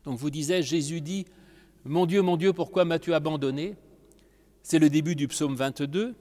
Donc 0.06 0.20
vous 0.20 0.30
disiez, 0.30 0.62
Jésus 0.62 1.02
dit, 1.02 1.26
Mon 1.84 2.06
Dieu, 2.06 2.22
mon 2.22 2.38
Dieu, 2.38 2.54
pourquoi 2.54 2.86
m'as-tu 2.86 3.14
abandonné? 3.14 3.76
C'est 4.62 4.80
le 4.80 4.90
début 4.90 5.16
du 5.16 5.28
psaume 5.28 5.56
22, 5.56 6.14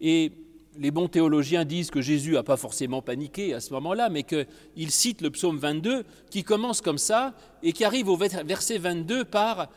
et 0.00 0.32
les 0.78 0.90
bons 0.90 1.08
théologiens 1.08 1.64
disent 1.64 1.90
que 1.90 2.00
Jésus 2.00 2.32
n'a 2.32 2.42
pas 2.42 2.56
forcément 2.56 3.02
paniqué 3.02 3.54
à 3.54 3.60
ce 3.60 3.72
moment-là, 3.74 4.08
mais 4.08 4.22
qu'il 4.22 4.90
cite 4.90 5.20
le 5.20 5.30
psaume 5.30 5.58
22 5.58 6.04
qui 6.30 6.44
commence 6.44 6.80
comme 6.80 6.98
ça 6.98 7.34
et 7.62 7.72
qui 7.72 7.84
arrive 7.84 8.08
au 8.08 8.16
verset 8.16 8.78
22 8.78 9.24
par 9.24 9.68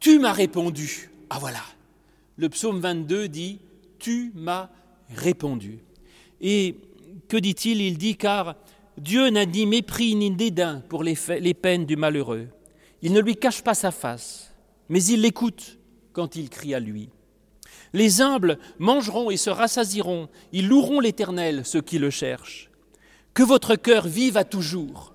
Tu 0.00 0.18
m'as 0.18 0.32
répondu. 0.32 1.10
Ah 1.30 1.38
voilà. 1.38 1.62
Le 2.36 2.48
psaume 2.48 2.80
22 2.80 3.28
dit 3.28 3.60
Tu 3.98 4.32
m'as 4.34 4.70
répondu. 5.14 5.80
Et 6.40 6.76
que 7.28 7.36
dit-il? 7.36 7.80
Il 7.80 7.98
dit 7.98 8.16
car 8.16 8.56
Dieu 8.98 9.28
n'a 9.28 9.44
ni 9.44 9.66
mépris 9.66 10.14
ni 10.14 10.30
dédain 10.30 10.82
pour 10.88 11.02
les, 11.02 11.16
les 11.40 11.54
peines 11.54 11.84
du 11.84 11.96
malheureux. 11.96 12.48
Il 13.02 13.12
ne 13.12 13.20
lui 13.20 13.36
cache 13.36 13.62
pas 13.62 13.74
sa 13.74 13.90
face, 13.90 14.54
mais 14.88 15.02
il 15.04 15.20
l'écoute 15.20 15.78
quand 16.12 16.36
il 16.36 16.48
crie 16.48 16.74
à 16.74 16.80
lui. 16.80 17.10
Les 17.92 18.20
humbles 18.20 18.58
mangeront 18.78 19.30
et 19.30 19.36
se 19.36 19.50
rassasiront, 19.50 20.28
ils 20.52 20.68
loueront 20.68 21.00
l'Éternel, 21.00 21.64
ceux 21.64 21.82
qui 21.82 21.98
le 21.98 22.10
cherchent. 22.10 22.70
Que 23.34 23.42
votre 23.42 23.76
cœur 23.76 24.06
vive 24.06 24.36
à 24.36 24.44
toujours, 24.44 25.14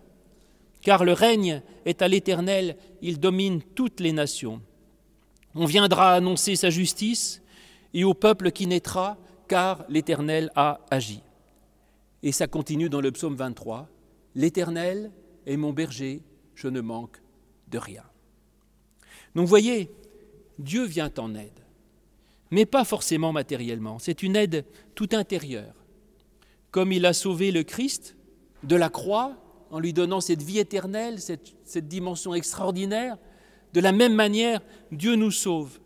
car 0.81 1.03
le 1.03 1.13
règne 1.13 1.61
est 1.85 2.01
à 2.01 2.07
l'Éternel, 2.07 2.77
il 3.01 3.19
domine 3.19 3.61
toutes 3.61 3.99
les 3.99 4.13
nations. 4.13 4.61
On 5.55 5.65
viendra 5.65 6.13
annoncer 6.13 6.55
sa 6.55 6.69
justice, 6.69 7.41
et 7.93 8.03
au 8.03 8.13
peuple 8.13 8.51
qui 8.51 8.67
naîtra, 8.67 9.17
car 9.47 9.83
l'Éternel 9.89 10.49
a 10.55 10.79
agi. 10.89 11.21
Et 12.23 12.31
ça 12.31 12.47
continue 12.47 12.89
dans 12.89 13.01
le 13.01 13.11
psaume 13.11 13.35
23. 13.35 13.89
L'Éternel 14.35 15.11
est 15.45 15.57
mon 15.57 15.73
berger, 15.73 16.21
je 16.55 16.67
ne 16.67 16.81
manque 16.81 17.21
de 17.67 17.77
rien. 17.77 18.03
Donc 19.35 19.47
voyez, 19.47 19.89
Dieu 20.59 20.85
vient 20.85 21.11
en 21.17 21.35
aide, 21.35 21.60
mais 22.51 22.65
pas 22.65 22.83
forcément 22.83 23.31
matériellement. 23.31 23.97
C'est 23.97 24.23
une 24.23 24.35
aide 24.35 24.65
tout 24.93 25.09
intérieure. 25.13 25.73
Comme 26.69 26.91
il 26.91 27.05
a 27.05 27.13
sauvé 27.13 27.51
le 27.51 27.63
Christ 27.63 28.15
de 28.63 28.75
la 28.75 28.89
croix 28.89 29.37
en 29.71 29.79
lui 29.79 29.93
donnant 29.93 30.21
cette 30.21 30.43
vie 30.43 30.59
éternelle, 30.59 31.19
cette, 31.19 31.87
dimension 31.87 32.33
extraordinaire, 32.33 33.17
de 33.73 33.79
la 33.79 33.93
même 33.93 34.13
manière, 34.13 34.61
Dieu 34.91 35.15
nous 35.15 35.31
sauve. 35.31 35.79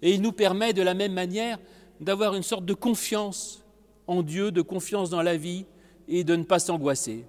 Et 0.00 0.14
il 0.14 0.22
nous 0.22 0.32
permet 0.32 0.72
de 0.72 0.82
la 0.82 0.94
même 0.94 1.12
manière 1.12 1.58
d'avoir 2.00 2.34
une 2.34 2.42
sorte 2.42 2.64
de 2.64 2.74
confiance 2.74 3.64
en 4.06 4.22
Dieu, 4.22 4.50
de 4.50 4.62
confiance 4.62 5.10
dans 5.10 5.22
la 5.22 5.36
vie 5.36 5.66
et 6.08 6.24
de 6.24 6.36
ne 6.36 6.44
pas 6.44 6.58
s'angoisser. 6.58 7.26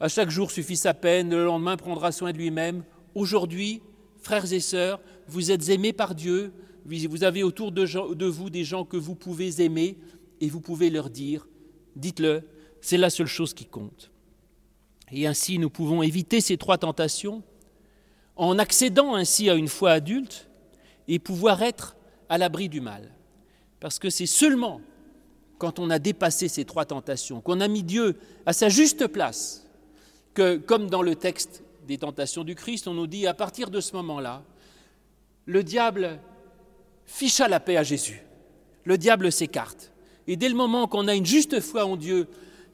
À 0.00 0.08
chaque 0.08 0.28
jour 0.28 0.50
suffit 0.50 0.76
sa 0.76 0.92
peine, 0.92 1.30
le 1.30 1.44
lendemain 1.44 1.76
prendra 1.76 2.12
soin 2.12 2.32
de 2.32 2.36
lui-même. 2.36 2.84
Aujourd'hui, 3.14 3.80
frères 4.18 4.52
et 4.52 4.60
sœurs, 4.60 5.00
vous 5.28 5.50
êtes 5.50 5.70
aimés 5.70 5.94
par 5.94 6.14
Dieu, 6.14 6.52
vous 6.84 7.24
avez 7.24 7.42
autour 7.42 7.72
de, 7.72 8.26
vous 8.26 8.50
des 8.50 8.64
gens 8.64 8.84
que 8.84 8.96
vous 8.96 9.14
pouvez 9.14 9.62
aimer 9.62 9.98
et 10.40 10.48
vous 10.48 10.60
pouvez 10.60 10.90
leur 10.90 11.10
dire, 11.10 11.46
dites-le, 11.96 12.42
c'est 12.80 12.96
la 12.96 13.10
seule 13.10 13.26
chose 13.26 13.54
qui 13.54 13.66
compte. 13.66 14.10
Et 15.12 15.26
ainsi, 15.26 15.58
nous 15.58 15.70
pouvons 15.70 16.02
éviter 16.02 16.40
ces 16.40 16.56
trois 16.56 16.78
tentations 16.78 17.42
en 18.34 18.58
accédant 18.58 19.14
ainsi 19.14 19.50
à 19.50 19.54
une 19.54 19.68
foi 19.68 19.92
adulte 19.92 20.48
et 21.06 21.18
pouvoir 21.18 21.62
être 21.62 21.96
à 22.28 22.38
l'abri 22.38 22.68
du 22.68 22.80
mal. 22.80 23.14
Parce 23.78 23.98
que 23.98 24.10
c'est 24.10 24.26
seulement 24.26 24.80
quand 25.58 25.78
on 25.78 25.90
a 25.90 26.00
dépassé 26.00 26.48
ces 26.48 26.64
trois 26.64 26.86
tentations, 26.86 27.40
qu'on 27.40 27.60
a 27.60 27.68
mis 27.68 27.84
Dieu 27.84 28.18
à 28.46 28.52
sa 28.52 28.68
juste 28.68 29.06
place, 29.06 29.68
que, 30.34 30.56
comme 30.56 30.90
dans 30.90 31.02
le 31.02 31.14
texte 31.14 31.62
des 31.86 31.98
tentations 31.98 32.42
du 32.42 32.56
Christ, 32.56 32.88
on 32.88 32.94
nous 32.94 33.06
dit 33.06 33.28
à 33.28 33.34
partir 33.34 33.70
de 33.70 33.80
ce 33.80 33.94
moment-là, 33.96 34.42
le 35.46 35.62
diable 35.62 36.18
ficha 37.06 37.48
la 37.48 37.60
paix 37.60 37.76
à 37.76 37.82
Jésus. 37.82 38.22
Le 38.84 38.98
diable 38.98 39.30
s'écarte. 39.30 39.92
Et 40.26 40.36
dès 40.36 40.48
le 40.48 40.54
moment 40.54 40.86
qu'on 40.86 41.08
a 41.08 41.14
une 41.14 41.26
juste 41.26 41.60
foi 41.60 41.84
en 41.84 41.96
Dieu, 41.96 42.28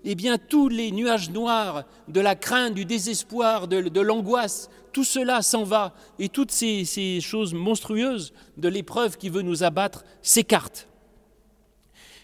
eh 0.05 0.15
bien 0.15 0.39
tous 0.39 0.69
les 0.69 0.91
nuages 0.91 1.31
noirs 1.31 1.85
de 2.09 2.21
la 2.21 2.35
crainte, 2.35 2.75
du 2.75 2.85
désespoir, 2.85 3.69
de, 3.69 4.01
l'angoisse, 4.01 4.71
tout 4.93 5.05
cela 5.05 5.43
s'en 5.43 5.65
va 5.65 5.95
et 6.19 6.29
toutes 6.29 6.51
ces, 6.51 6.85
ces 6.85 7.21
choses 7.21 7.55
monstrueuses 7.55 8.33
de 8.57 8.69
l'épreuve 8.69 9.17
qui 9.17 9.29
veut 9.29 9.43
nous 9.43 9.65
abattre 9.65 10.05
s'écartent. 10.23 10.89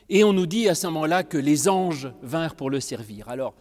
Et 0.09 0.25
on 0.25 0.33
nous 0.33 0.47
dit 0.47 0.69
à 0.69 0.75
ce 0.75 0.87
moment-là 0.89 1.25
que 1.25 1.39
les 1.39 1.69
anges 1.69 2.13
vinrent 2.23 2.57
pour 2.57 2.71
le 2.71 2.81
servir. 2.81 3.29
Alors, 3.29 3.55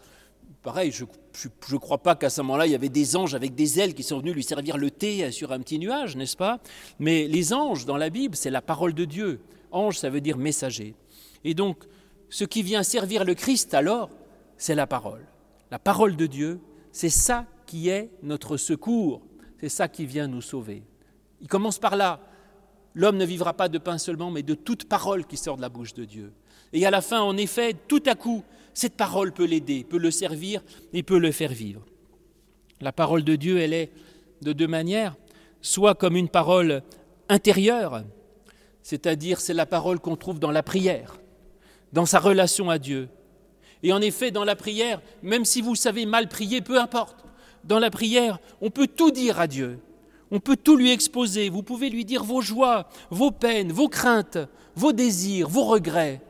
pareil, 0.64 0.92
je 0.92 1.04
ne 1.04 1.78
crois 1.78 1.98
pas 1.98 2.16
qu'à 2.16 2.30
ce 2.30 2.42
moment-là, 2.42 2.66
il 2.66 2.72
y 2.72 2.76
avait 2.76 2.90
des 2.90 3.16
anges 3.16 3.36
avec 3.36 3.54
des 3.54 3.80
ailes 3.80 3.94
qui 3.94 4.02
sont 4.02 4.20
venus 4.20 4.34
lui 4.34 4.44
servir 4.44 4.78
le 4.78 4.90
thé 4.90 5.30
sur 5.32 5.52
un 5.52 5.60
petit 5.60 5.78
nuage, 5.78 6.16
n'est-ce 6.16 6.38
pas? 6.38 6.60
Mais 7.00 7.28
les 7.28 7.54
anges, 7.54 7.86
dans 7.86 7.98
la 7.98 8.10
Bible, 8.10 8.36
c'est 8.36 8.50
la 8.50 8.62
parole 8.62 8.94
de 8.94 9.06
Dieu. 9.06 9.42
Ange, 9.72 10.00
ça 10.00 10.10
veut 10.10 10.22
dire 10.22 10.38
messager. 10.38 10.96
Et 11.44 11.54
donc, 11.54 11.84
ce 12.30 12.46
qui 12.46 12.64
vient 12.64 12.82
servir 12.82 13.26
le 13.26 13.36
Christ 13.36 13.74
alors, 13.74 14.10
c'est 14.58 14.76
la 14.76 14.88
parole. 14.88 15.26
La 15.70 15.80
parole 15.80 16.16
de 16.16 16.26
Dieu, 16.26 16.60
c'est 16.92 17.10
ça 17.10 17.46
qui 17.66 17.90
est 17.90 18.10
notre 18.22 18.58
secours, 18.58 19.22
c'est 19.60 19.70
ça 19.70 19.88
qui 19.88 20.06
vient 20.06 20.28
nous 20.28 20.42
sauver. 20.42 20.84
Il 21.42 21.48
commence 21.48 21.78
par 21.78 21.96
là. 21.96 22.20
L'homme 22.96 23.18
ne 23.18 23.26
vivra 23.26 23.54
pas 23.54 23.70
de 23.70 23.78
pain 23.78 23.98
seulement, 23.98 24.32
mais 24.32 24.44
de 24.44 24.54
toute 24.54 24.86
parole 24.86 25.26
qui 25.26 25.38
sort 25.38 25.58
de 25.58 25.62
la 25.62 25.70
bouche 25.70 25.94
de 25.94 26.06
Dieu. 26.06 26.32
Et 26.74 26.86
à 26.86 26.92
la 26.92 27.02
fin, 27.02 27.22
en 27.22 27.38
effet, 27.38 27.76
tout 27.88 28.04
à 28.06 28.16
coup, 28.16 28.44
cette 28.74 28.96
parole 28.96 29.32
peut 29.32 29.46
l'aider, 29.46 29.84
peut 29.84 29.98
le 29.98 30.12
servir 30.12 30.62
et 30.94 31.04
peut 31.04 31.20
le 31.20 31.32
faire 31.32 31.52
vivre. 31.52 31.86
La 32.82 32.92
parole 32.92 33.24
de 33.24 33.36
Dieu, 33.36 33.60
elle 33.60 33.74
est 33.74 33.92
de 34.42 34.54
deux 34.54 34.68
manières, 34.68 35.16
soit 35.62 35.96
comme 35.96 36.16
une 36.16 36.30
parole 36.30 36.84
intérieure, 37.30 38.04
c'est-à-dire 38.82 39.40
c'est 39.40 39.54
la 39.54 39.66
parole 39.66 40.00
qu'on 40.00 40.16
trouve 40.16 40.40
dans 40.40 40.52
la 40.52 40.64
prière, 40.64 41.20
dans 41.94 42.06
sa 42.06 42.20
relation 42.20 42.70
à 42.70 42.78
Dieu. 42.78 43.10
Et 43.82 43.94
en 43.94 44.02
effet, 44.02 44.32
dans 44.32 44.44
la 44.44 44.56
prière, 44.56 45.02
même 45.22 45.46
si 45.46 45.62
vous 45.62 45.76
savez 45.76 46.06
mal 46.06 46.28
prier, 46.28 46.62
peu 46.62 46.80
importe, 46.80 47.24
dans 47.64 47.80
la 47.80 47.90
prière, 47.90 48.40
on 48.62 48.70
peut 48.70 48.88
tout 48.88 49.12
dire 49.12 49.40
à 49.40 49.48
Dieu. 49.48 49.80
On 50.34 50.40
peut 50.40 50.58
tout 50.58 50.76
lui 50.76 50.90
exposer. 50.90 51.50
Vous 51.50 51.62
pouvez 51.62 51.92
lui 51.92 52.06
dire 52.06 52.24
vos 52.24 52.42
joies, 52.42 52.90
vos 53.12 53.30
peines, 53.30 53.72
vos 53.72 53.88
craintes, 53.88 54.40
vos 54.76 54.92
désirs, 54.92 55.48
vos 55.48 55.66
regrets, 55.66 56.22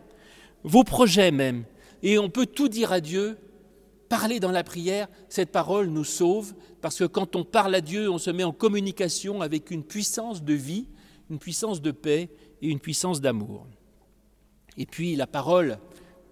vos 0.66 0.84
projets 0.84 1.32
même. 1.32 1.64
Et 2.04 2.20
on 2.20 2.30
peut 2.30 2.46
tout 2.46 2.68
dire 2.68 2.92
à 2.92 3.00
Dieu. 3.00 3.38
Parler 4.10 4.42
dans 4.42 4.52
la 4.52 4.66
prière, 4.66 5.08
cette 5.30 5.54
parole 5.54 5.88
nous 5.88 6.04
sauve, 6.04 6.54
parce 6.82 7.00
que 7.00 7.06
quand 7.06 7.38
on 7.38 7.46
parle 7.46 7.74
à 7.76 7.82
Dieu, 7.82 8.12
on 8.12 8.18
se 8.18 8.30
met 8.30 8.44
en 8.44 8.52
communication 8.52 9.42
avec 9.42 9.72
une 9.72 9.86
puissance 9.86 10.44
de 10.44 10.54
vie, 10.54 10.86
une 11.32 11.40
puissance 11.40 11.82
de 11.82 11.92
paix 11.92 12.30
et 12.62 12.68
une 12.68 12.82
puissance 12.82 13.22
d'amour. 13.22 13.66
Et 14.78 14.86
puis 14.86 15.16
la 15.16 15.28
parole 15.28 15.80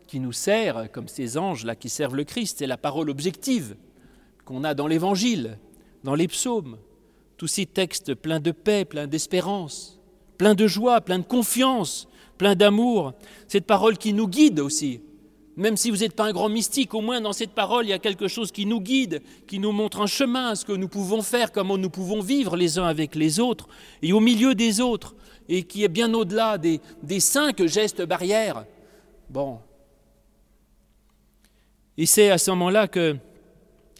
qui 0.07 0.19
nous 0.19 0.33
sert, 0.33 0.91
comme 0.91 1.07
ces 1.07 1.37
anges-là 1.37 1.77
qui 1.77 1.87
servent 1.87 2.17
le 2.17 2.25
Christ, 2.25 2.57
c'est 2.59 2.67
la 2.67 2.77
parole 2.77 3.09
objective 3.09 3.77
qu'on 4.43 4.65
a 4.65 4.73
dans 4.73 4.87
l'Évangile, 4.87 5.57
dans 6.03 6.15
les 6.15 6.27
psaumes, 6.27 6.77
tous 7.41 7.47
ces 7.47 7.65
textes 7.65 8.13
pleins 8.13 8.39
de 8.39 8.51
paix, 8.51 8.85
pleins 8.85 9.07
d'espérance, 9.07 9.99
pleins 10.37 10.53
de 10.53 10.67
joie, 10.67 11.01
pleins 11.01 11.17
de 11.17 11.23
confiance, 11.23 12.07
pleins 12.37 12.53
d'amour, 12.53 13.13
cette 13.47 13.65
parole 13.65 13.97
qui 13.97 14.13
nous 14.13 14.27
guide 14.27 14.59
aussi. 14.59 15.01
Même 15.55 15.75
si 15.75 15.89
vous 15.89 15.97
n'êtes 15.97 16.15
pas 16.15 16.25
un 16.25 16.33
grand 16.33 16.49
mystique, 16.49 16.93
au 16.93 17.01
moins 17.01 17.19
dans 17.19 17.33
cette 17.33 17.53
parole, 17.53 17.87
il 17.87 17.89
y 17.89 17.93
a 17.93 17.97
quelque 17.97 18.27
chose 18.27 18.51
qui 18.51 18.67
nous 18.67 18.79
guide, 18.79 19.23
qui 19.47 19.57
nous 19.57 19.71
montre 19.71 20.01
un 20.01 20.05
chemin, 20.05 20.53
ce 20.53 20.65
que 20.65 20.73
nous 20.73 20.87
pouvons 20.87 21.23
faire, 21.23 21.51
comment 21.51 21.79
nous 21.79 21.89
pouvons 21.89 22.19
vivre 22.19 22.55
les 22.55 22.77
uns 22.77 22.85
avec 22.85 23.15
les 23.15 23.39
autres, 23.39 23.67
et 24.03 24.13
au 24.13 24.19
milieu 24.19 24.53
des 24.53 24.79
autres, 24.79 25.15
et 25.49 25.63
qui 25.63 25.83
est 25.83 25.87
bien 25.87 26.13
au-delà 26.13 26.59
des, 26.59 26.79
des 27.01 27.19
cinq 27.19 27.65
gestes 27.65 28.03
barrières. 28.03 28.65
Bon. 29.31 29.57
Et 31.97 32.05
c'est 32.05 32.29
à 32.29 32.37
ce 32.37 32.51
moment-là 32.51 32.87
que 32.87 33.17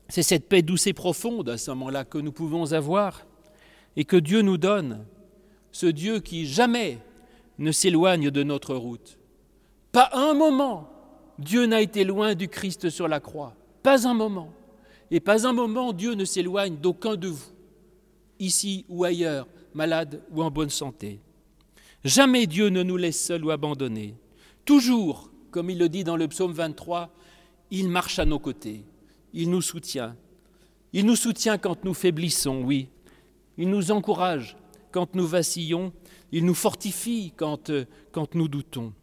c'est 0.10 0.22
cette 0.22 0.48
paix 0.48 0.62
douce 0.62 0.86
et 0.86 0.94
profonde, 0.94 1.50
à 1.50 1.58
ce 1.58 1.72
moment-là, 1.72 2.06
que 2.06 2.20
nous 2.20 2.32
pouvons 2.32 2.72
avoir 2.72 3.26
et 3.96 4.06
que 4.06 4.18
Dieu 4.18 4.42
nous 4.42 4.58
donne, 4.58 5.06
ce 5.72 5.86
Dieu 5.86 6.20
qui 6.20 6.46
jamais 6.46 7.00
ne 7.60 7.72
s'éloigne 7.72 8.32
de 8.32 8.44
notre 8.44 8.76
route. 8.76 9.18
Pas 9.92 10.10
un 10.14 10.34
moment, 10.34 10.90
Dieu 11.40 11.66
n'a 11.66 11.82
été 11.82 12.04
loin 12.04 12.36
du 12.36 12.48
Christ 12.48 12.90
sur 12.90 13.08
la 13.08 13.20
croix. 13.20 13.56
Pas 13.84 14.08
un 14.08 14.14
moment. 14.14 14.54
Et 15.10 15.20
pas 15.20 15.46
un 15.46 15.54
moment, 15.54 15.92
Dieu 15.92 16.14
ne 16.14 16.24
s'éloigne 16.24 16.78
d'aucun 16.78 17.16
de 17.16 17.28
vous, 17.28 17.52
ici 18.40 18.86
ou 18.88 19.04
ailleurs, 19.04 19.48
malade 19.74 20.22
ou 20.32 20.42
en 20.42 20.50
bonne 20.50 20.70
santé. 20.70 21.20
Jamais 22.04 22.48
Dieu 22.48 22.70
ne 22.70 22.82
nous 22.82 22.98
laisse 22.98 23.22
seuls 23.22 23.44
ou 23.44 23.52
abandonnés. 23.52 24.16
Toujours, 24.64 25.30
comme 25.52 25.70
il 25.70 25.78
le 25.78 25.90
dit 25.90 26.04
dans 26.04 26.16
le 26.16 26.28
psaume 26.28 26.54
23, 26.54 27.14
il 27.72 27.90
marche 27.90 28.20
à 28.20 28.26
nos 28.26 28.40
côtés, 28.40 28.86
il 29.34 29.50
nous 29.50 29.62
soutient. 29.62 30.16
Il 30.94 31.06
nous 31.06 31.16
soutient 31.16 31.58
quand 31.58 31.84
nous 31.84 31.94
faiblissons, 31.94 32.64
oui. 32.64 32.90
Il 33.58 33.70
nous 33.70 33.92
encourage 33.92 34.56
quand 34.92 35.16
nous 35.16 35.28
vacillons, 35.28 35.94
il 36.32 36.46
nous 36.46 36.54
fortifie 36.54 37.34
quand, 37.36 37.70
euh, 37.70 37.86
nous 38.34 38.48
doutons. 38.48 38.94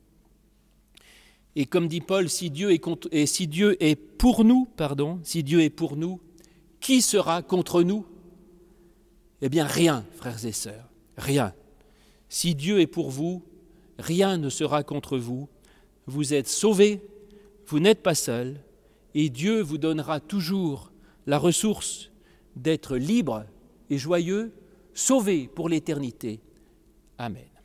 Et 1.57 1.67
comme 1.67 1.89
dit 1.89 2.01
Paul, 2.01 2.29
si 2.29 2.51
Dieu 2.51 2.73
est, 2.73 2.85
et 3.11 3.27
si 3.27 3.47
Dieu 3.47 3.83
est 3.83 3.97
pour 3.97 4.45
nous, 4.45 4.67
pardon, 4.77 5.19
si 5.23 5.43
Dieu 5.43 5.61
est 5.61 5.71
pour 5.71 5.97
nous, 5.97 6.21
qui 6.81 7.03
sera 7.03 7.43
contre 7.43 7.83
nous? 7.83 8.07
Eh 9.41 9.49
bien 9.49 9.67
rien, 9.67 10.05
frères 10.15 10.45
et 10.45 10.53
sœurs, 10.53 10.89
rien. 11.17 11.53
Si 12.29 12.55
Dieu 12.55 12.81
est 12.81 12.87
pour 12.87 13.11
vous, 13.11 13.43
rien 13.99 14.37
ne 14.37 14.51
sera 14.51 14.83
contre 14.83 15.19
vous. 15.19 15.49
Vous 16.07 16.35
êtes 16.35 16.49
sauvés, 16.49 17.01
vous 17.67 17.81
n'êtes 17.81 18.03
pas 18.03 18.15
seuls, 18.15 18.61
et 19.15 19.29
Dieu 19.29 19.61
vous 19.61 19.79
donnera 19.79 20.21
toujours 20.21 20.93
la 21.27 21.39
ressource 21.39 22.11
d'être 22.57 22.97
libre 22.97 23.45
et 23.91 23.99
joyeux, 23.99 24.53
sauvés 24.95 25.49
pour 25.49 25.69
l'éternité. 25.69 26.41
Amen. 27.19 27.58